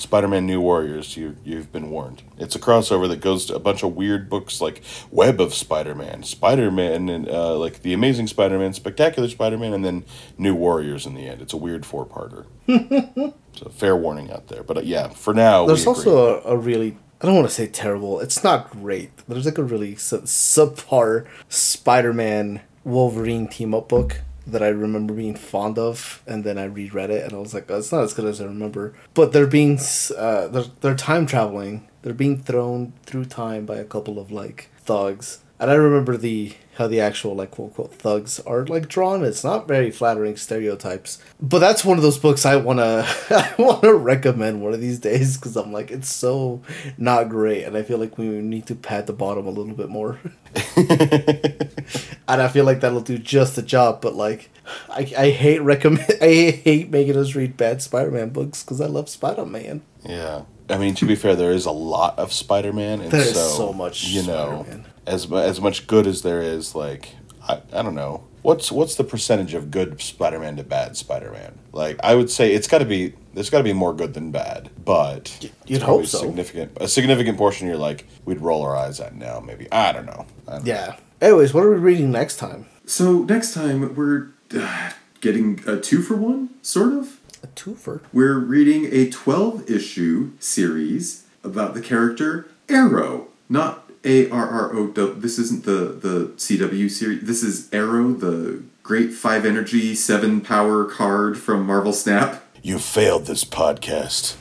[0.00, 1.16] Spider-Man: New Warriors.
[1.16, 2.22] You you've been warned.
[2.38, 6.22] It's a crossover that goes to a bunch of weird books like Web of Spider-Man,
[6.22, 10.04] Spider-Man, and uh, like the Amazing Spider-Man, Spectacular Spider-Man, and then
[10.38, 11.42] New Warriors in the end.
[11.42, 12.46] It's a weird four-parter.
[13.52, 14.62] so fair warning out there.
[14.62, 17.66] But uh, yeah, for now, There's also a, a really I don't want to say
[17.66, 18.20] terrible.
[18.20, 19.10] It's not great.
[19.26, 25.34] There's like a really su- subpar Spider-Man Wolverine team up book that I remember being
[25.34, 28.14] fond of, and then I reread it and I was like, oh, it's not as
[28.14, 28.94] good as I remember.
[29.14, 29.78] But they're being
[30.16, 31.88] uh, they're they're time traveling.
[32.02, 35.42] They're being thrown through time by a couple of like thugs.
[35.58, 39.24] And I remember the how the actual like quote unquote thugs are like drawn.
[39.24, 41.18] It's not very flattering stereotypes.
[41.40, 45.36] But that's one of those books I wanna I wanna recommend one of these days
[45.36, 46.62] because I'm like it's so
[46.98, 49.88] not great, and I feel like we need to pad the bottom a little bit
[49.88, 50.20] more.
[50.76, 54.00] and I feel like that'll do just the job.
[54.00, 54.50] But like,
[54.90, 59.08] I, I hate recommend I hate making us read bad Spider-Man books because I love
[59.08, 59.82] Spider-Man.
[60.04, 60.42] Yeah.
[60.68, 63.48] I mean, to be fair, there is a lot of Spider-Man, and There is so,
[63.56, 64.86] so much You know, Spider-Man.
[65.06, 67.14] As as much good as there is, like
[67.48, 71.58] I, I don't know what's what's the percentage of good Spider-Man to bad Spider-Man.
[71.72, 74.30] Like I would say it's got to be there's got to be more good than
[74.30, 76.18] bad, but you'd it's hope so.
[76.18, 79.40] Significant a significant portion you're like we'd roll our eyes at now.
[79.40, 80.26] Maybe I don't know.
[80.46, 80.72] I don't know.
[80.72, 80.96] Yeah.
[81.20, 82.66] Anyways, what are we reading next time?
[82.84, 87.20] So next time we're uh, getting a two for one, sort of.
[87.42, 88.00] A twofer.
[88.12, 94.86] We're reading a 12 issue series about the character Aero, not A R R O.
[94.88, 97.22] This isn't the the CW series.
[97.24, 102.42] This is Aero, the great five energy seven power card from Marvel Snap.
[102.62, 104.36] You failed this podcast.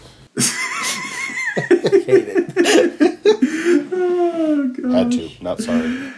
[1.57, 2.51] Hate it.
[4.87, 5.29] Oh Had to.
[5.41, 6.11] Not sorry.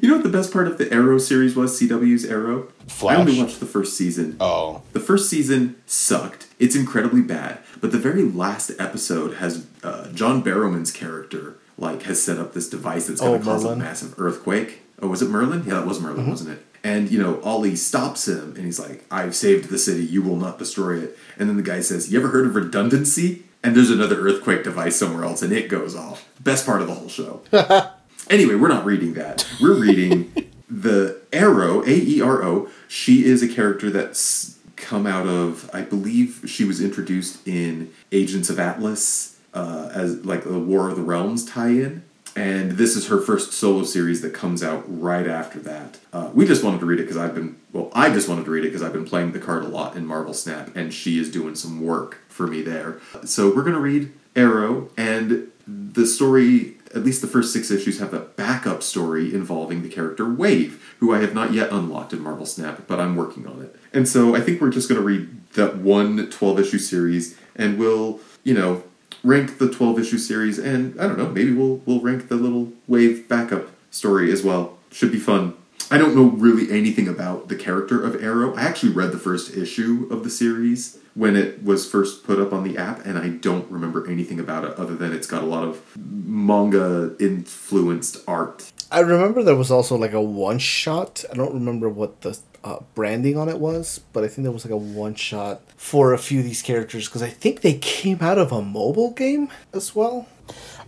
[0.00, 1.78] You know what the best part of the Arrow series was?
[1.80, 2.68] CW's Arrow.
[2.86, 3.16] Flash.
[3.16, 4.36] I only watched the first season.
[4.40, 6.46] Oh, The first season sucked.
[6.58, 7.58] It's incredibly bad.
[7.80, 12.68] But the very last episode has uh, John Barrowman's character like has set up this
[12.68, 13.72] device that's going Oh, to cause Merlyn.
[13.72, 14.82] a massive earthquake.
[15.02, 15.66] Oh, was it Merlyn?
[15.66, 16.30] Yeah, that was Merlyn, mm-hmm.
[16.30, 16.66] wasn't it?
[16.84, 20.04] And you know, Ollie stops him and he's like, "I've saved the city.
[20.04, 23.44] You will not destroy it." And then the guy says, "You ever heard of redundancy?"
[23.62, 26.26] And there's another earthquake device somewhere else, and it goes off.
[26.40, 27.42] Best part of the whole show.
[28.28, 29.44] Anyway, we're not reading that.
[29.60, 30.32] We're reading
[30.70, 32.68] the Aero, A E R O.
[32.86, 38.48] She is a character that's come out of, I believe she was introduced in Agents
[38.48, 42.04] of Atlas uh, as like the War of the Realms tie in.
[42.36, 45.98] And this is her first solo series that comes out right after that.
[46.12, 48.50] Uh, we just wanted to read it because I've been, well, I just wanted to
[48.52, 51.18] read it because I've been playing the card a lot in Marvel Snap, and she
[51.18, 53.00] is doing some work for me there.
[53.24, 58.14] So we're to read Aero, and the story, at least the first six issues, have
[58.14, 62.46] a backup story involving the character Wave, who I have not yet unlocked in Marvel
[62.46, 63.74] Snap, but I'm working on it.
[63.92, 67.76] And so I think we're just going to read that one 12 issue series, and
[67.76, 68.84] we'll, you know,
[69.22, 72.72] rank the 12 issue series, and I don't know, maybe we'll, we'll rank the little
[72.86, 74.78] Wave backup story as well.
[74.90, 75.54] Should be fun.
[75.90, 78.54] I don't know really anything about the character of Aero.
[78.54, 82.52] I actually read the first issue of the series when it was first put up
[82.52, 85.46] on the app, and I don't remember anything about it other than it's got a
[85.46, 88.70] lot of manga influenced art.
[88.92, 91.24] I remember there was also like a one shot.
[91.30, 94.64] I don't remember what the uh, branding on it was, but I think there was
[94.64, 98.18] like a one shot for a few of these characters because I think they came
[98.20, 100.26] out of a mobile game as well.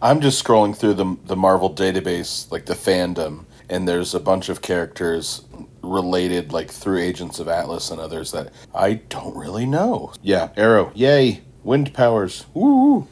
[0.00, 4.48] I'm just scrolling through the the Marvel database, like the fandom, and there's a bunch
[4.48, 5.42] of characters
[5.82, 10.12] related, like through Agents of Atlas and others that I don't really know.
[10.22, 13.06] Yeah, Aero, yay, wind powers, woo!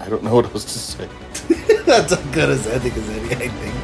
[0.00, 1.08] I don't know what else to say.
[1.86, 3.76] That's as good as ending as any, I think.